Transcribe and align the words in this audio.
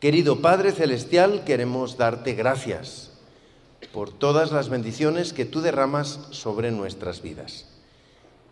Querido 0.00 0.40
Padre 0.40 0.72
Celestial, 0.72 1.44
queremos 1.44 1.98
darte 1.98 2.32
gracias 2.32 3.10
por 3.92 4.10
todas 4.10 4.50
las 4.50 4.70
bendiciones 4.70 5.34
que 5.34 5.44
tú 5.44 5.60
derramas 5.60 6.20
sobre 6.30 6.70
nuestras 6.70 7.20
vidas. 7.20 7.66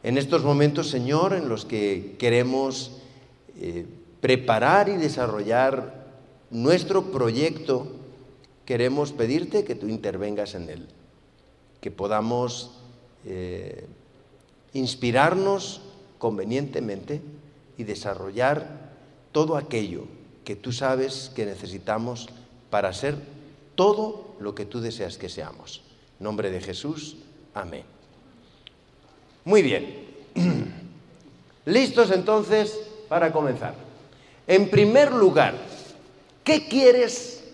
En 0.02 0.18
estos 0.18 0.44
momentos, 0.44 0.90
Señor, 0.90 1.32
en 1.32 1.48
los 1.48 1.64
que 1.64 2.16
queremos 2.18 2.98
eh, 3.56 3.86
preparar 4.20 4.90
y 4.90 4.96
desarrollar 4.96 6.08
nuestro 6.50 7.04
proyecto, 7.04 7.92
queremos 8.66 9.12
pedirte 9.12 9.64
que 9.64 9.74
tú 9.74 9.88
intervengas 9.88 10.54
en 10.54 10.68
él, 10.68 10.86
que 11.80 11.90
podamos 11.90 12.72
eh, 13.24 13.86
inspirarnos 14.74 15.80
convenientemente 16.18 17.22
y 17.78 17.84
desarrollar 17.84 18.90
todo 19.32 19.56
aquello 19.56 20.17
que 20.48 20.56
tú 20.56 20.72
sabes 20.72 21.30
que 21.36 21.44
necesitamos 21.44 22.26
para 22.70 22.94
ser 22.94 23.16
todo 23.74 24.34
lo 24.40 24.54
que 24.54 24.64
tú 24.64 24.80
deseas 24.80 25.18
que 25.18 25.28
seamos. 25.28 25.82
En 26.18 26.24
nombre 26.24 26.50
de 26.50 26.62
Jesús, 26.62 27.18
amén. 27.52 27.82
Muy 29.44 29.60
bien. 29.60 30.06
¿Listos 31.66 32.10
entonces 32.12 32.80
para 33.10 33.30
comenzar? 33.30 33.74
En 34.46 34.70
primer 34.70 35.12
lugar, 35.12 35.52
¿qué 36.42 36.66
quieres 36.66 37.44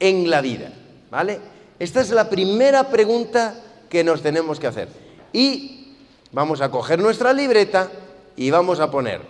en 0.00 0.30
la 0.30 0.40
vida? 0.40 0.72
¿Vale? 1.12 1.38
Esta 1.78 2.00
es 2.00 2.10
la 2.10 2.28
primera 2.28 2.90
pregunta 2.90 3.54
que 3.88 4.02
nos 4.02 4.20
tenemos 4.20 4.58
que 4.58 4.66
hacer. 4.66 4.88
Y 5.32 5.94
vamos 6.32 6.60
a 6.60 6.72
coger 6.72 6.98
nuestra 6.98 7.32
libreta 7.32 7.88
y 8.34 8.50
vamos 8.50 8.80
a 8.80 8.90
poner, 8.90 9.20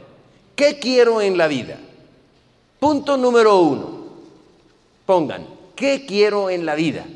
¿qué 0.56 0.78
quiero 0.78 1.20
en 1.20 1.36
la 1.36 1.46
vida? 1.46 1.78
Punto 2.80 3.16
número 3.16 3.58
uno. 3.58 4.00
Pongan, 5.06 5.46
¿qué 5.76 6.04
quiero 6.04 6.50
en 6.50 6.66
la 6.66 6.74
vida? 6.74 7.06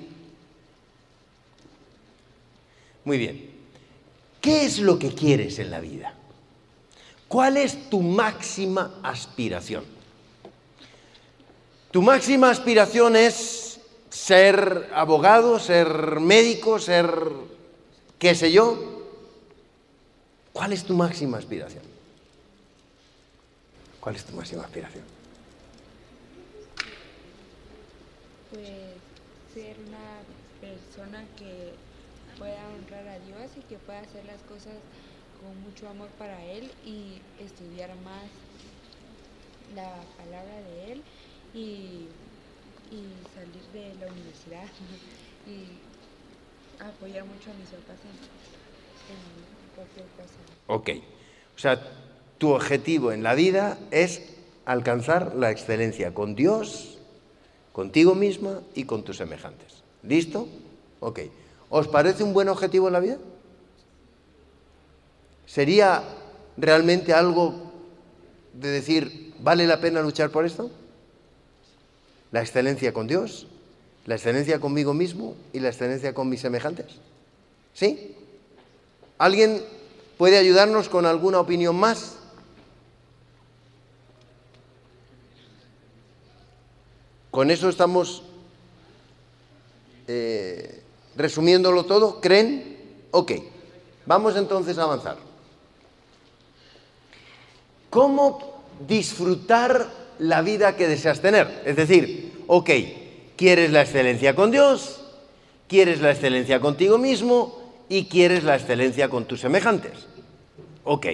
Muy 3.04 3.18
bien. 3.18 3.50
¿Qué 4.40 4.64
es 4.66 4.78
lo 4.78 4.98
que 4.98 5.12
quieres 5.12 5.58
en 5.58 5.70
la 5.70 5.80
vida? 5.80 6.14
¿Cuál 7.26 7.56
es 7.56 7.90
tu 7.90 8.00
máxima 8.00 9.00
aspiración? 9.02 9.84
Tu 11.90 12.02
máxima 12.02 12.50
aspiración 12.50 13.16
es 13.16 13.80
ser 14.10 14.90
abogado, 14.94 15.58
ser 15.58 16.20
médico, 16.20 16.78
ser 16.78 17.10
qué 18.18 18.34
sé 18.34 18.52
yo, 18.52 18.94
¿Cuál 20.54 20.72
es 20.72 20.84
tu 20.84 20.94
máxima 20.94 21.36
aspiración? 21.36 21.82
¿Cuál 23.98 24.14
es 24.14 24.24
tu 24.24 24.36
máxima 24.36 24.62
aspiración? 24.62 25.04
Pues 28.54 28.68
ser 29.52 29.76
una 29.88 30.22
persona 30.60 31.24
que 31.36 31.74
pueda 32.38 32.68
honrar 32.68 33.08
a 33.08 33.18
Dios 33.18 33.50
y 33.58 33.62
que 33.62 33.78
pueda 33.78 34.00
hacer 34.00 34.24
las 34.26 34.42
cosas 34.42 34.74
con 35.40 35.60
mucho 35.62 35.88
amor 35.88 36.08
para 36.18 36.40
Él 36.44 36.70
y 36.86 37.20
estudiar 37.42 37.90
más 38.04 38.30
la 39.74 39.90
palabra 40.16 40.60
de 40.68 40.92
Él 40.92 41.02
y, 41.52 42.06
salir 43.34 43.64
de 43.72 43.92
la 43.98 44.12
universidad 44.12 44.62
y 45.48 45.66
apoyar 46.80 47.24
mucho 47.24 47.50
a 47.50 47.54
mis 47.54 47.68
papás 47.70 47.98
en 48.04 48.44
Ok. 50.68 50.90
O 51.56 51.58
sea, 51.58 51.80
tu 52.38 52.50
objetivo 52.50 53.10
en 53.10 53.24
la 53.24 53.34
vida 53.34 53.78
es 53.90 54.36
alcanzar 54.64 55.34
la 55.34 55.50
excelencia 55.50 56.14
con 56.14 56.34
Dios, 56.34 56.93
contigo 57.74 58.14
misma 58.14 58.60
y 58.76 58.84
con 58.84 59.02
tus 59.02 59.16
semejantes. 59.16 59.82
¿Listo? 60.04 60.46
Ok. 61.00 61.20
¿Os 61.68 61.88
parece 61.88 62.22
un 62.22 62.32
buen 62.32 62.48
objetivo 62.48 62.86
en 62.86 62.92
la 62.92 63.00
vida? 63.00 63.18
¿Sería 65.44 66.04
realmente 66.56 67.12
algo 67.12 67.72
de 68.52 68.68
decir, 68.68 69.34
¿vale 69.40 69.66
la 69.66 69.80
pena 69.80 70.02
luchar 70.02 70.30
por 70.30 70.46
esto? 70.46 70.70
La 72.30 72.42
excelencia 72.42 72.92
con 72.92 73.08
Dios, 73.08 73.48
la 74.06 74.14
excelencia 74.14 74.60
conmigo 74.60 74.94
mismo 74.94 75.34
y 75.52 75.58
la 75.58 75.70
excelencia 75.70 76.14
con 76.14 76.28
mis 76.28 76.42
semejantes. 76.42 76.86
¿Sí? 77.72 78.14
¿Alguien 79.18 79.60
puede 80.16 80.38
ayudarnos 80.38 80.88
con 80.88 81.06
alguna 81.06 81.40
opinión 81.40 81.74
más? 81.74 82.18
Con 87.34 87.50
eso 87.50 87.68
estamos 87.68 88.22
eh, 90.06 90.82
resumiéndolo 91.16 91.84
todo. 91.84 92.20
¿Creen? 92.20 92.78
Ok. 93.10 93.32
Vamos 94.06 94.36
entonces 94.36 94.78
a 94.78 94.84
avanzar. 94.84 95.16
¿Cómo 97.90 98.62
disfrutar 98.86 99.90
la 100.20 100.42
vida 100.42 100.76
que 100.76 100.86
deseas 100.86 101.20
tener? 101.20 101.62
Es 101.66 101.74
decir, 101.74 102.44
ok, 102.46 102.70
¿quieres 103.36 103.72
la 103.72 103.82
excelencia 103.82 104.36
con 104.36 104.52
Dios? 104.52 105.00
¿Quieres 105.66 106.00
la 106.00 106.12
excelencia 106.12 106.60
contigo 106.60 106.98
mismo? 106.98 107.64
y 107.88 108.06
quieres 108.06 108.44
la 108.44 108.56
excelencia 108.56 109.08
con 109.08 109.24
tus 109.24 109.40
semejantes. 109.40 109.92
Ok, 110.84 111.06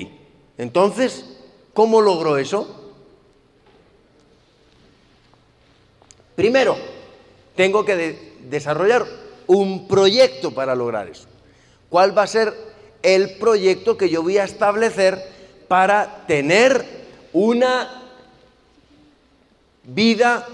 entonces, 0.59 1.25
¿cómo 1.75 2.01
logró 2.01 2.39
eso? 2.39 2.80
Primero, 6.41 6.75
tengo 7.55 7.85
que 7.85 8.35
desarrollar 8.49 9.05
un 9.47 9.87
proyecto 9.87 10.53
para 10.53 10.75
lograr 10.75 11.07
eso. 11.07 11.27
¿Cuál 11.91 12.17
va 12.17 12.23
a 12.23 12.27
ser 12.27 12.55
el 13.03 13.37
proyecto 13.37 13.99
que 13.99 14.09
yo 14.09 14.23
voy 14.23 14.39
a 14.39 14.45
establecer 14.45 15.23
para 15.69 16.25
tener 16.27 16.83
una 17.35 18.05
vida 19.85 20.49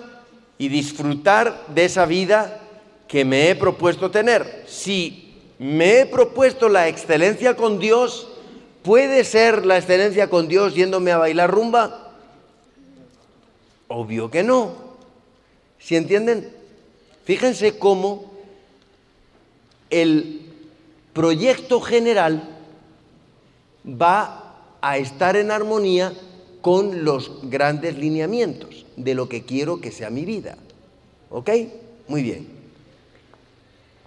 y 0.58 0.66
disfrutar 0.66 1.66
de 1.68 1.84
esa 1.84 2.04
vida 2.04 2.58
que 3.06 3.24
me 3.24 3.48
he 3.48 3.54
propuesto 3.54 4.10
tener? 4.10 4.64
Si 4.66 5.36
me 5.60 6.00
he 6.00 6.06
propuesto 6.06 6.68
la 6.68 6.88
excelencia 6.88 7.54
con 7.54 7.78
Dios, 7.78 8.26
¿puede 8.82 9.22
ser 9.22 9.64
la 9.64 9.78
excelencia 9.78 10.28
con 10.28 10.48
Dios 10.48 10.74
yéndome 10.74 11.12
a 11.12 11.18
bailar 11.18 11.48
rumba? 11.48 12.10
Obvio 13.86 14.28
que 14.32 14.42
no. 14.42 14.85
¿Sí 15.78 15.96
entienden? 15.96 16.50
Fíjense 17.24 17.78
cómo 17.78 18.32
el 19.90 20.42
proyecto 21.12 21.80
general 21.80 22.56
va 23.86 24.76
a 24.80 24.98
estar 24.98 25.36
en 25.36 25.50
armonía 25.50 26.12
con 26.60 27.04
los 27.04 27.48
grandes 27.50 27.96
lineamientos 27.96 28.86
de 28.96 29.14
lo 29.14 29.28
que 29.28 29.44
quiero 29.44 29.80
que 29.80 29.92
sea 29.92 30.10
mi 30.10 30.24
vida. 30.24 30.58
¿Ok? 31.30 31.50
Muy 32.08 32.22
bien. 32.22 32.46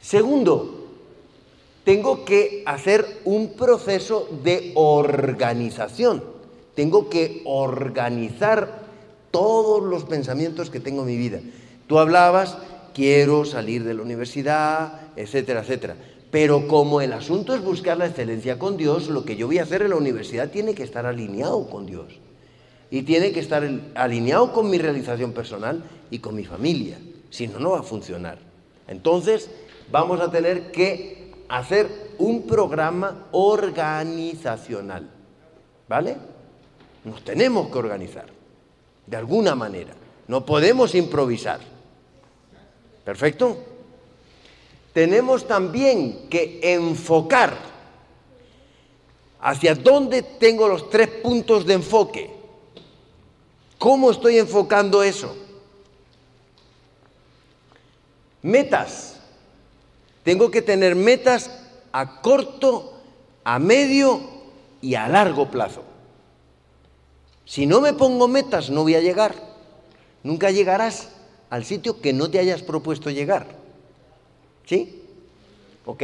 Segundo, 0.02 0.88
tengo 1.84 2.26
que 2.26 2.64
hacer 2.66 3.22
un 3.26 3.54
proceso 3.54 4.28
de 4.44 4.72
organización. 4.76 6.24
Tengo 6.76 7.10
que 7.10 7.42
organizar 7.46 8.79
todos 9.32 9.84
los 9.84 10.04
pensamientos 10.06 10.70
que 10.70 10.80
tengo 10.80 11.02
en 11.02 11.08
mi 11.08 11.18
vida. 11.18 11.40
Tú 11.88 12.00
hablabas, 12.00 12.58
quiero 12.94 13.46
salir 13.46 13.84
de 13.84 13.94
la 13.94 14.02
universidad, 14.02 15.02
etcétera, 15.16 15.62
etcétera. 15.62 15.96
Pero 16.32 16.68
como 16.68 17.02
el 17.02 17.14
asunto 17.14 17.56
es 17.56 17.62
buscar 17.62 17.98
la 17.98 18.06
excelencia 18.06 18.60
con 18.60 18.78
Dios, 18.78 19.10
lo 19.10 19.26
que 19.26 19.36
yo 19.36 19.48
voy 19.48 19.58
a 19.58 19.64
hacer 19.64 19.82
en 19.82 19.90
la 19.90 19.96
universidad 19.96 20.50
tiene 20.50 20.76
que 20.76 20.84
estar 20.84 21.06
alineado 21.06 21.70
con 21.70 21.86
Dios. 21.86 22.20
Y 22.92 23.04
tiene 23.04 23.32
que 23.32 23.40
estar 23.40 23.68
alineado 23.96 24.54
con 24.54 24.70
mi 24.70 24.78
realización 24.78 25.34
personal 25.34 25.84
y 26.12 26.20
con 26.20 26.36
mi 26.36 26.46
familia. 26.46 27.00
Si 27.30 27.48
no, 27.48 27.60
no 27.60 27.72
va 27.72 27.80
a 27.80 27.84
funcionar. 27.84 28.38
Entonces, 28.88 29.50
vamos 29.92 30.20
a 30.22 30.32
tener 30.32 30.72
que 30.72 31.32
hacer 31.50 31.88
un 32.18 32.44
programa 32.44 33.28
organizacional. 33.32 35.10
¿Vale? 35.88 36.18
Nos 37.04 37.24
tenemos 37.24 37.70
que 37.70 37.78
organizar, 37.78 38.26
de 39.10 39.18
alguna 39.18 39.56
manera. 39.56 39.94
No 40.28 40.46
podemos 40.46 40.94
improvisar. 40.94 41.60
¿Perfecto? 43.04 43.58
Tenemos 44.94 45.48
también 45.48 46.30
que 46.30 46.60
enfocar 46.62 47.58
hacia 49.42 49.74
dónde 49.74 50.22
tengo 50.22 50.68
los 50.68 50.90
tres 50.90 51.08
puntos 51.08 51.66
de 51.66 51.74
enfoque. 51.74 52.30
¿Cómo 53.80 54.12
estoy 54.12 54.38
enfocando 54.38 55.02
eso? 55.02 55.36
Metas. 58.44 59.20
Tengo 60.24 60.52
que 60.52 60.62
tener 60.62 60.96
metas 60.96 61.50
a 61.92 62.22
corto, 62.22 62.94
a 63.44 63.58
medio 63.58 64.20
y 64.82 64.94
a 64.96 65.08
largo 65.08 65.50
plazo. 65.50 65.89
Si 67.50 67.66
no 67.66 67.82
me 67.82 67.94
pongo 67.94 68.28
metas 68.28 68.70
no 68.70 68.84
voy 68.84 68.94
a 68.94 69.02
llegar. 69.02 69.34
Nunca 70.22 70.52
llegarás 70.52 71.10
al 71.50 71.66
sitio 71.66 72.00
que 72.00 72.14
no 72.14 72.30
te 72.30 72.38
hayas 72.38 72.62
propuesto 72.62 73.10
llegar. 73.10 73.48
¿Sí? 74.68 75.02
Ok. 75.84 76.04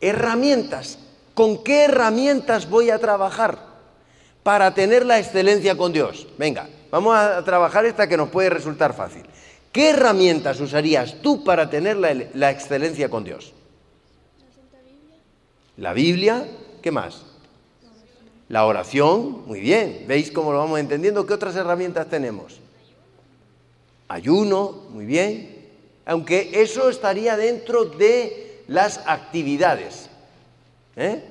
Herramientas. 0.00 0.98
¿Con 1.32 1.62
qué 1.62 1.84
herramientas 1.84 2.68
voy 2.68 2.90
a 2.90 2.98
trabajar 2.98 3.56
para 4.42 4.74
tener 4.74 5.06
la 5.06 5.20
excelencia 5.20 5.76
con 5.76 5.92
Dios? 5.92 6.26
Venga, 6.38 6.68
vamos 6.90 7.14
a 7.14 7.44
trabajar 7.44 7.86
esta 7.86 8.08
que 8.08 8.16
nos 8.16 8.28
puede 8.28 8.50
resultar 8.50 8.94
fácil. 8.94 9.22
¿Qué 9.70 9.90
herramientas 9.90 10.58
usarías 10.60 11.22
tú 11.22 11.44
para 11.44 11.70
tener 11.70 11.98
la, 11.98 12.50
excelencia 12.50 13.08
con 13.08 13.22
Dios? 13.22 13.52
La 15.76 15.92
Biblia, 15.92 16.48
¿qué 16.82 16.90
más? 16.90 17.25
La 18.48 18.64
oración, 18.64 19.44
muy 19.46 19.60
bien. 19.60 20.04
¿Veis 20.06 20.30
cómo 20.30 20.52
lo 20.52 20.58
vamos 20.58 20.78
entendiendo? 20.78 21.26
¿Qué 21.26 21.34
otras 21.34 21.56
herramientas 21.56 22.08
tenemos? 22.08 22.60
Ayuno, 24.08 24.84
muy 24.90 25.04
bien. 25.04 25.66
Aunque 26.04 26.50
eso 26.62 26.88
estaría 26.88 27.36
dentro 27.36 27.84
de 27.84 28.62
las 28.68 29.00
actividades. 29.06 30.08
¿eh? 30.94 31.24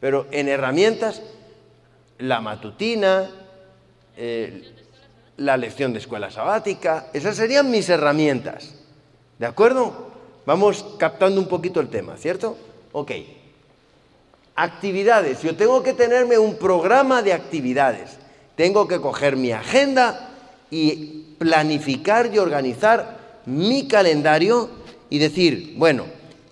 Pero 0.00 0.26
en 0.32 0.48
herramientas, 0.48 1.22
la 2.18 2.40
matutina, 2.40 3.30
eh, 4.16 4.72
la 5.36 5.56
lección 5.56 5.92
de 5.92 6.00
escuela 6.00 6.32
sabática, 6.32 7.10
esas 7.12 7.36
serían 7.36 7.70
mis 7.70 7.88
herramientas. 7.88 8.74
¿De 9.38 9.46
acuerdo? 9.46 10.10
Vamos 10.44 10.84
captando 10.98 11.40
un 11.40 11.46
poquito 11.46 11.78
el 11.78 11.88
tema, 11.88 12.16
¿cierto? 12.16 12.56
Ok. 12.90 13.12
Actividades. 14.54 15.42
Yo 15.42 15.56
tengo 15.56 15.82
que 15.82 15.94
tenerme 15.94 16.38
un 16.38 16.56
programa 16.56 17.22
de 17.22 17.32
actividades. 17.32 18.10
Tengo 18.54 18.86
que 18.86 19.00
coger 19.00 19.36
mi 19.36 19.50
agenda 19.50 20.28
y 20.70 21.34
planificar 21.38 22.30
y 22.32 22.38
organizar 22.38 23.18
mi 23.46 23.88
calendario 23.88 24.68
y 25.08 25.18
decir, 25.18 25.74
bueno, 25.76 26.04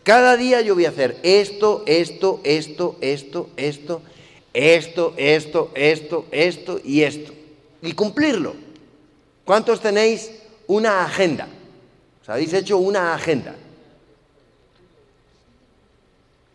cada 0.03 0.37
día 0.37 0.61
yo 0.63 0.75
voy 0.75 0.87
a 0.87 0.91
hacer 0.91 1.19
esto, 1.23 1.83
esto, 1.87 2.41
esto, 2.43 2.97
esto, 3.01 3.51
esto, 3.57 4.03
esto, 4.55 5.15
esto, 5.17 5.71
esto, 5.75 6.27
esto 6.31 6.81
y 6.83 7.03
esto. 7.03 7.33
Y 7.83 7.93
cumplirlo. 7.93 8.55
¿Cuántos 9.45 9.81
tenéis 9.81 10.31
una 10.67 11.05
agenda? 11.05 11.49
¿Os 12.23 12.29
habéis 12.29 12.53
hecho 12.55 12.79
una 12.79 13.15
agenda? 13.15 13.55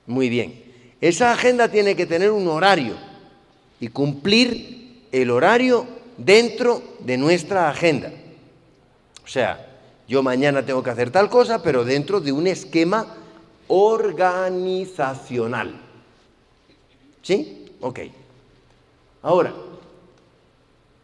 Muy 0.08 0.30
bien. 0.30 0.65
Esa 1.06 1.34
agenda 1.34 1.70
tiene 1.70 1.96
que 1.96 2.08
tener 2.08 2.32
un 2.32 2.48
horario 2.48 2.96
y 3.80 3.90
cumplir 3.90 5.06
el 5.12 5.30
horario 5.30 5.86
dentro 6.18 6.82
de 6.98 7.16
nuestra 7.16 7.70
agenda. 7.70 8.12
O 9.24 9.28
sea, 9.28 9.68
yo 10.08 10.24
mañana 10.24 10.66
tengo 10.66 10.82
que 10.82 10.90
hacer 10.90 11.12
tal 11.12 11.30
cosa, 11.30 11.62
pero 11.62 11.86
dentro 11.86 12.22
de 12.22 12.32
un 12.32 12.48
esquema 12.48 13.06
organizacional. 13.68 15.80
¿Sí? 17.22 17.68
Ok. 17.82 18.00
Ahora, 19.22 19.54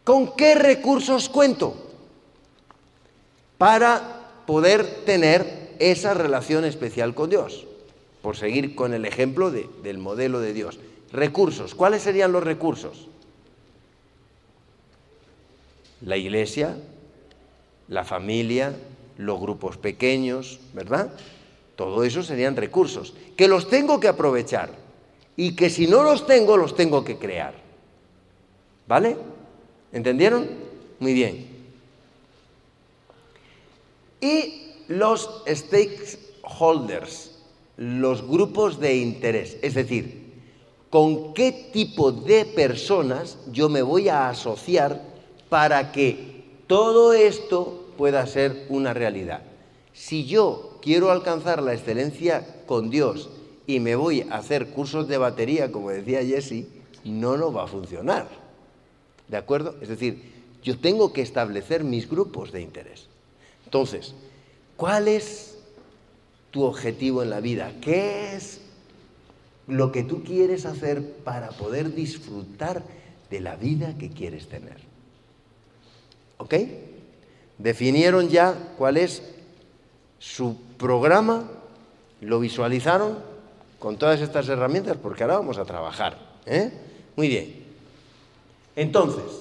¿con 0.02 0.34
qué 0.34 0.56
recursos 0.56 1.28
cuento 1.28 1.76
para 3.56 4.02
poder 4.46 5.04
tener 5.04 5.76
esa 5.78 6.12
relación 6.12 6.64
especial 6.64 7.14
con 7.14 7.30
Dios? 7.30 7.66
Por 8.22 8.36
seguir 8.36 8.74
con 8.74 8.94
el 8.94 9.04
ejemplo 9.04 9.50
del 9.50 9.98
modelo 9.98 10.40
de 10.40 10.52
Dios. 10.52 10.78
Recursos. 11.12 11.74
¿Cuáles 11.74 12.02
serían 12.02 12.32
los 12.32 12.42
recursos? 12.42 13.08
La 16.00 16.16
iglesia, 16.16 16.76
la 17.88 18.04
familia, 18.04 18.74
los 19.18 19.40
grupos 19.40 19.76
pequeños, 19.76 20.60
¿verdad? 20.72 21.12
Todo 21.76 22.04
eso 22.04 22.22
serían 22.22 22.56
recursos 22.56 23.14
que 23.36 23.48
los 23.48 23.68
tengo 23.68 24.00
que 24.00 24.08
aprovechar 24.08 24.70
y 25.36 25.56
que 25.56 25.70
si 25.70 25.86
no 25.86 26.02
los 26.02 26.26
tengo, 26.26 26.56
los 26.56 26.76
tengo 26.76 27.04
que 27.04 27.18
crear. 27.18 27.54
¿Vale? 28.86 29.16
¿Entendieron? 29.92 30.48
Muy 31.00 31.14
bien. 31.14 31.46
Y 34.20 34.74
los 34.88 35.42
stakeholders, 35.46 37.31
los 37.76 38.26
grupos 38.26 38.78
de 38.78 38.96
interés, 38.96 39.56
es 39.62 39.74
decir, 39.74 40.22
con 40.90 41.32
qué 41.32 41.70
tipo 41.72 42.12
de 42.12 42.44
personas 42.44 43.38
yo 43.50 43.68
me 43.68 43.82
voy 43.82 44.08
a 44.08 44.28
asociar 44.28 45.00
para 45.48 45.90
que 45.90 46.44
todo 46.66 47.12
esto 47.12 47.86
pueda 47.96 48.26
ser 48.26 48.66
una 48.68 48.92
realidad. 48.92 49.42
Si 49.94 50.26
yo 50.26 50.78
quiero 50.82 51.10
alcanzar 51.10 51.62
la 51.62 51.74
excelencia 51.74 52.62
con 52.66 52.90
Dios 52.90 53.30
y 53.66 53.80
me 53.80 53.96
voy 53.96 54.22
a 54.22 54.36
hacer 54.36 54.68
cursos 54.68 55.08
de 55.08 55.18
batería, 55.18 55.72
como 55.72 55.90
decía 55.90 56.24
Jesse, 56.24 56.66
no 57.04 57.36
nos 57.36 57.54
va 57.54 57.64
a 57.64 57.68
funcionar. 57.68 58.28
¿De 59.28 59.36
acuerdo? 59.36 59.76
Es 59.80 59.88
decir, 59.88 60.30
yo 60.62 60.78
tengo 60.78 61.12
que 61.12 61.22
establecer 61.22 61.84
mis 61.84 62.08
grupos 62.08 62.52
de 62.52 62.60
interés. 62.60 63.06
Entonces, 63.64 64.14
¿cuál 64.76 65.08
es 65.08 65.51
tu 66.52 66.62
objetivo 66.62 67.24
en 67.24 67.30
la 67.30 67.40
vida? 67.40 67.72
¿Qué 67.80 68.36
es 68.36 68.60
lo 69.66 69.90
que 69.90 70.04
tú 70.04 70.22
quieres 70.22 70.64
hacer 70.66 71.02
para 71.24 71.48
poder 71.48 71.94
disfrutar 71.94 72.84
de 73.30 73.40
la 73.40 73.56
vida 73.56 73.96
que 73.98 74.10
quieres 74.10 74.48
tener? 74.48 74.76
¿Ok? 76.36 76.54
Definieron 77.58 78.28
ya 78.28 78.74
cuál 78.78 78.96
es 78.98 79.22
su 80.18 80.56
programa, 80.76 81.48
lo 82.20 82.38
visualizaron 82.38 83.18
con 83.78 83.96
todas 83.96 84.20
estas 84.20 84.48
herramientas, 84.48 84.96
porque 84.96 85.24
ahora 85.24 85.38
vamos 85.38 85.58
a 85.58 85.64
trabajar. 85.64 86.16
¿eh? 86.46 86.70
Muy 87.16 87.28
bien. 87.28 87.64
Entonces, 88.76 89.40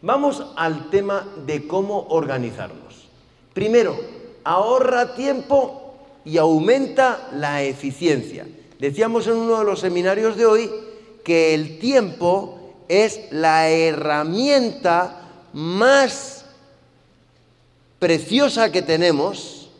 vamos 0.00 0.44
al 0.56 0.90
tema 0.90 1.26
de 1.44 1.66
cómo 1.66 2.06
organizarnos. 2.08 3.08
Primero, 3.52 3.98
ahorra 4.44 5.14
tiempo 5.14 5.85
y 6.26 6.38
aumenta 6.38 7.28
la 7.32 7.62
eficiencia. 7.62 8.46
Decíamos 8.80 9.28
en 9.28 9.34
uno 9.34 9.60
de 9.60 9.64
los 9.64 9.80
seminarios 9.80 10.36
de 10.36 10.44
hoy 10.44 10.70
que 11.24 11.54
el 11.54 11.78
tiempo 11.78 12.74
es 12.88 13.20
la 13.30 13.70
herramienta 13.70 15.48
más 15.52 16.44
preciosa 18.00 18.72
que 18.72 18.82
tenemos 18.82 19.70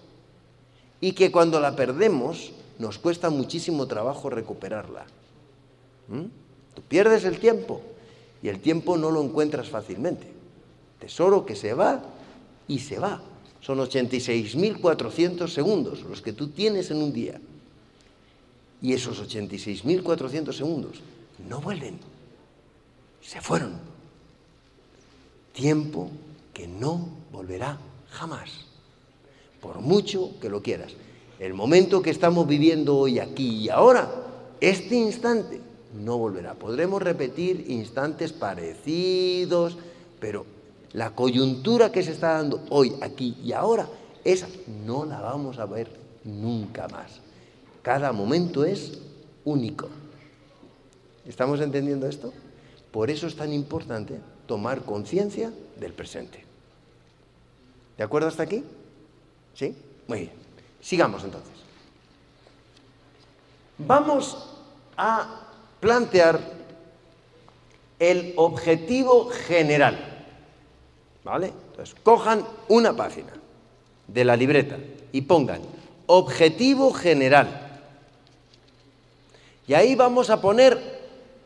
y 1.00 1.12
que 1.12 1.32
cuando 1.32 1.60
la 1.60 1.74
perdemos 1.74 2.52
nos 2.78 2.98
cuesta 2.98 3.28
muchísimo 3.28 3.86
trabajo 3.86 4.30
recuperarla. 4.30 5.04
¿Mm? 6.08 6.26
Tú 6.74 6.82
pierdes 6.88 7.24
el 7.24 7.40
tiempo 7.40 7.80
y 8.40 8.48
el 8.48 8.60
tiempo 8.60 8.96
no 8.96 9.10
lo 9.10 9.20
encuentras 9.20 9.68
fácilmente. 9.68 10.28
Tesoro 11.00 11.44
que 11.44 11.56
se 11.56 11.74
va 11.74 12.02
y 12.68 12.78
se 12.78 13.00
va. 13.00 13.20
Son 13.66 13.78
86.400 13.78 15.48
segundos 15.48 16.02
los 16.02 16.22
que 16.22 16.32
tú 16.32 16.50
tienes 16.50 16.92
en 16.92 16.98
un 16.98 17.12
día. 17.12 17.40
Y 18.80 18.92
esos 18.92 19.20
86.400 19.20 20.52
segundos 20.52 21.00
no 21.48 21.60
vuelven. 21.60 21.98
Se 23.20 23.40
fueron. 23.40 23.72
Tiempo 25.52 26.12
que 26.54 26.68
no 26.68 27.08
volverá 27.32 27.76
jamás. 28.10 28.50
Por 29.60 29.80
mucho 29.80 30.38
que 30.40 30.48
lo 30.48 30.62
quieras. 30.62 30.92
El 31.40 31.52
momento 31.52 32.02
que 32.02 32.10
estamos 32.10 32.46
viviendo 32.46 32.96
hoy, 32.96 33.18
aquí 33.18 33.64
y 33.64 33.68
ahora, 33.68 34.08
este 34.60 34.94
instante, 34.94 35.60
no 36.04 36.18
volverá. 36.18 36.54
Podremos 36.54 37.02
repetir 37.02 37.64
instantes 37.68 38.32
parecidos, 38.32 39.76
pero 40.20 40.46
la 40.96 41.10
coyuntura 41.10 41.92
que 41.92 42.02
se 42.02 42.12
está 42.12 42.38
dando 42.38 42.64
hoy, 42.70 42.96
aquí 43.02 43.36
y 43.44 43.52
ahora, 43.52 43.86
esa 44.24 44.48
no 44.86 45.04
la 45.04 45.20
vamos 45.20 45.58
a 45.58 45.66
ver 45.66 45.90
nunca 46.24 46.88
más. 46.88 47.20
Cada 47.82 48.12
momento 48.12 48.64
es 48.64 48.98
único. 49.44 49.90
¿Estamos 51.26 51.60
entendiendo 51.60 52.08
esto? 52.08 52.32
Por 52.90 53.10
eso 53.10 53.26
es 53.26 53.36
tan 53.36 53.52
importante 53.52 54.18
tomar 54.46 54.84
conciencia 54.84 55.52
del 55.78 55.92
presente. 55.92 56.42
¿De 57.98 58.02
acuerdo 58.02 58.28
hasta 58.28 58.44
aquí? 58.44 58.64
¿Sí? 59.52 59.76
Muy 60.08 60.20
bien. 60.20 60.32
Sigamos 60.80 61.22
entonces. 61.24 61.52
Vamos 63.76 64.48
a 64.96 65.46
plantear 65.78 66.40
el 67.98 68.32
objetivo 68.38 69.28
general. 69.46 70.15
¿Vale? 71.26 71.52
Entonces, 71.70 71.96
cojan 72.04 72.46
una 72.68 72.94
página 72.94 73.32
de 74.06 74.24
la 74.24 74.36
libreta 74.36 74.76
y 75.10 75.22
pongan 75.22 75.60
objetivo 76.06 76.92
general. 76.92 77.80
Y 79.66 79.74
ahí 79.74 79.96
vamos 79.96 80.30
a 80.30 80.40
poner 80.40 80.78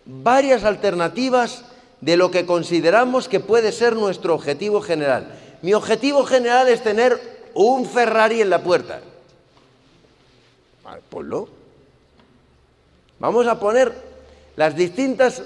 varias 0.04 0.64
alternativas 0.64 1.64
de 2.02 2.18
lo 2.18 2.30
que 2.30 2.44
consideramos 2.44 3.26
que 3.26 3.40
puede 3.40 3.72
ser 3.72 3.96
nuestro 3.96 4.34
objetivo 4.34 4.82
general. 4.82 5.34
Mi 5.62 5.72
objetivo 5.72 6.26
general 6.26 6.68
es 6.68 6.82
tener 6.82 7.18
un 7.54 7.87
Ferrari 7.87 8.42
en 8.42 8.50
la 8.50 8.62
puerta. 8.62 9.00
Vale, 10.84 11.00
ponlo. 11.08 11.49
Vamos 13.18 13.46
a 13.46 13.58
poner 13.58 13.94
las 14.56 14.76
distintas 14.76 15.42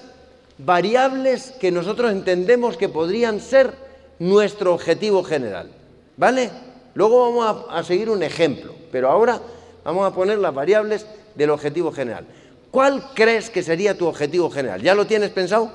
variables 0.58 1.52
que 1.60 1.70
nosotros 1.70 2.10
entendemos 2.10 2.76
que 2.76 2.88
podrían 2.88 3.38
ser 3.38 3.83
nuestro 4.18 4.74
objetivo 4.74 5.22
general. 5.22 5.70
¿Vale? 6.16 6.50
Luego 6.94 7.32
vamos 7.32 7.66
a, 7.70 7.82
seguir 7.82 8.08
un 8.08 8.22
ejemplo, 8.22 8.74
pero 8.92 9.10
ahora 9.10 9.40
vamos 9.84 10.06
a 10.06 10.14
poner 10.14 10.38
las 10.38 10.54
variables 10.54 11.06
del 11.34 11.50
objetivo 11.50 11.92
general. 11.92 12.24
¿Cuál 12.70 13.10
crees 13.14 13.50
que 13.50 13.62
sería 13.62 13.98
tu 13.98 14.06
objetivo 14.06 14.50
general? 14.50 14.80
¿Ya 14.80 14.94
lo 14.94 15.06
tienes 15.06 15.30
pensado? 15.30 15.70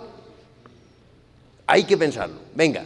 Hay 1.67 1.83
que 1.83 1.97
pensarlo. 1.97 2.35
Venga, 2.55 2.85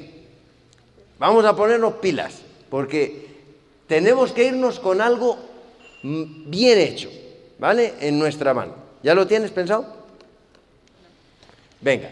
vamos 1.19 1.45
a 1.45 1.55
ponernos 1.55 1.93
pilas, 1.95 2.41
porque 2.69 3.27
tenemos 3.87 4.31
que 4.31 4.45
irnos 4.45 4.79
con 4.79 4.99
algo 4.99 5.37
mm, 6.01 6.49
bien 6.49 6.79
hecho, 6.79 7.09
¿vale? 7.59 7.93
En 7.99 8.17
nuestra 8.17 8.53
mano. 8.53 8.73
¿Ya 9.03 9.13
lo 9.13 9.27
tienes 9.27 9.51
pensado? 9.51 9.85
Venga, 11.81 12.09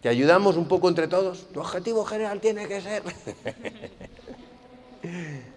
te 0.00 0.08
ayudamos 0.08 0.56
un 0.56 0.66
poco 0.66 0.88
entre 0.88 1.08
todos. 1.08 1.46
Tu 1.52 1.60
objetivo 1.60 2.04
general 2.04 2.40
tiene 2.40 2.66
que 2.66 2.80
ser... 2.80 3.02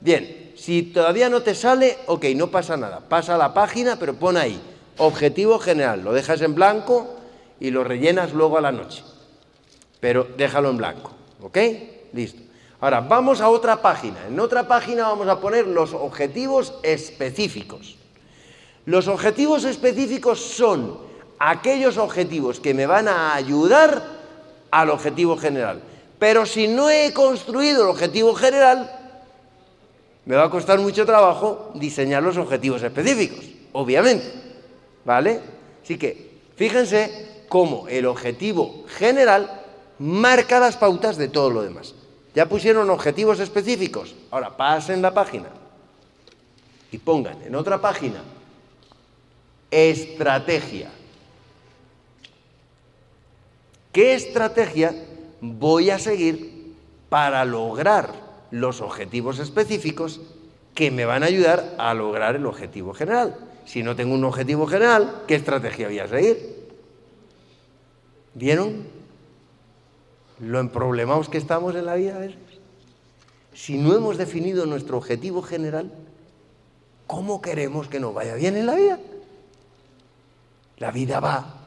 Bien, 0.00 0.52
si 0.56 0.82
todavía 0.82 1.28
no 1.28 1.42
te 1.42 1.54
sale, 1.54 1.98
ok, 2.06 2.24
no 2.36 2.50
pasa 2.50 2.76
nada. 2.76 3.00
Pasa 3.00 3.34
a 3.34 3.38
la 3.38 3.52
página, 3.52 3.96
pero 3.96 4.14
pon 4.14 4.36
ahí, 4.36 4.60
objetivo 4.96 5.58
general. 5.58 6.02
Lo 6.02 6.12
dejas 6.12 6.40
en 6.40 6.54
blanco 6.54 7.16
y 7.58 7.70
lo 7.70 7.84
rellenas 7.84 8.32
luego 8.32 8.56
a 8.56 8.62
la 8.62 8.72
noche. 8.72 9.04
Pero 10.00 10.26
déjalo 10.36 10.70
en 10.70 10.78
blanco, 10.78 11.12
¿ok? 11.42 11.58
Listo. 12.14 12.42
Ahora, 12.80 13.00
vamos 13.00 13.42
a 13.42 13.50
otra 13.50 13.82
página. 13.82 14.26
En 14.26 14.40
otra 14.40 14.66
página 14.66 15.08
vamos 15.08 15.28
a 15.28 15.38
poner 15.38 15.66
los 15.66 15.92
objetivos 15.92 16.72
específicos. 16.82 17.96
Los 18.86 19.06
objetivos 19.06 19.64
específicos 19.64 20.40
son 20.40 21.09
aquellos 21.40 21.96
objetivos 21.96 22.60
que 22.60 22.74
me 22.74 22.86
van 22.86 23.08
a 23.08 23.34
ayudar 23.34 24.04
al 24.70 24.90
objetivo 24.90 25.36
general. 25.36 25.80
Pero 26.18 26.46
si 26.46 26.68
no 26.68 26.90
he 26.90 27.12
construido 27.12 27.82
el 27.82 27.88
objetivo 27.88 28.34
general, 28.34 28.88
me 30.26 30.36
va 30.36 30.44
a 30.44 30.50
costar 30.50 30.78
mucho 30.78 31.06
trabajo 31.06 31.72
diseñar 31.74 32.22
los 32.22 32.36
objetivos 32.36 32.82
específicos, 32.82 33.44
obviamente. 33.72 34.30
¿Vale? 35.04 35.40
Así 35.82 35.96
que 35.96 36.30
fíjense 36.56 37.44
cómo 37.48 37.88
el 37.88 38.04
objetivo 38.04 38.84
general 38.86 39.62
marca 39.98 40.60
las 40.60 40.76
pautas 40.76 41.16
de 41.16 41.28
todo 41.28 41.50
lo 41.50 41.62
demás. 41.62 41.94
Ya 42.34 42.46
pusieron 42.46 42.90
objetivos 42.90 43.40
específicos. 43.40 44.14
Ahora 44.30 44.56
pasen 44.56 45.00
la 45.00 45.14
página 45.14 45.48
y 46.92 46.98
pongan 46.98 47.42
en 47.42 47.54
otra 47.54 47.80
página 47.80 48.22
estrategia. 49.70 50.90
¿Qué 53.92 54.14
estrategia 54.14 54.94
voy 55.40 55.90
a 55.90 55.98
seguir 55.98 56.74
para 57.08 57.44
lograr 57.44 58.12
los 58.50 58.80
objetivos 58.80 59.38
específicos 59.38 60.20
que 60.74 60.90
me 60.90 61.04
van 61.04 61.22
a 61.22 61.26
ayudar 61.26 61.74
a 61.78 61.94
lograr 61.94 62.36
el 62.36 62.46
objetivo 62.46 62.94
general. 62.94 63.36
Si 63.64 63.82
no 63.82 63.96
tengo 63.96 64.14
un 64.14 64.24
objetivo 64.24 64.66
general, 64.66 65.22
¿qué 65.26 65.34
estrategia 65.34 65.88
voy 65.88 65.98
a 65.98 66.08
seguir? 66.08 66.70
¿Vieron 68.34 68.86
lo 70.38 70.58
emproblemados 70.58 71.28
que 71.28 71.38
estamos 71.38 71.74
en 71.74 71.86
la 71.86 71.94
vida? 71.96 72.18
Si 73.52 73.76
no 73.76 73.94
hemos 73.94 74.16
definido 74.16 74.64
nuestro 74.66 74.96
objetivo 74.96 75.42
general, 75.42 75.92
¿cómo 77.06 77.42
queremos 77.42 77.88
que 77.88 78.00
nos 78.00 78.14
vaya 78.14 78.34
bien 78.34 78.56
en 78.56 78.66
la 78.66 78.74
vida? 78.74 78.98
La 80.78 80.90
vida 80.92 81.20
va, 81.20 81.59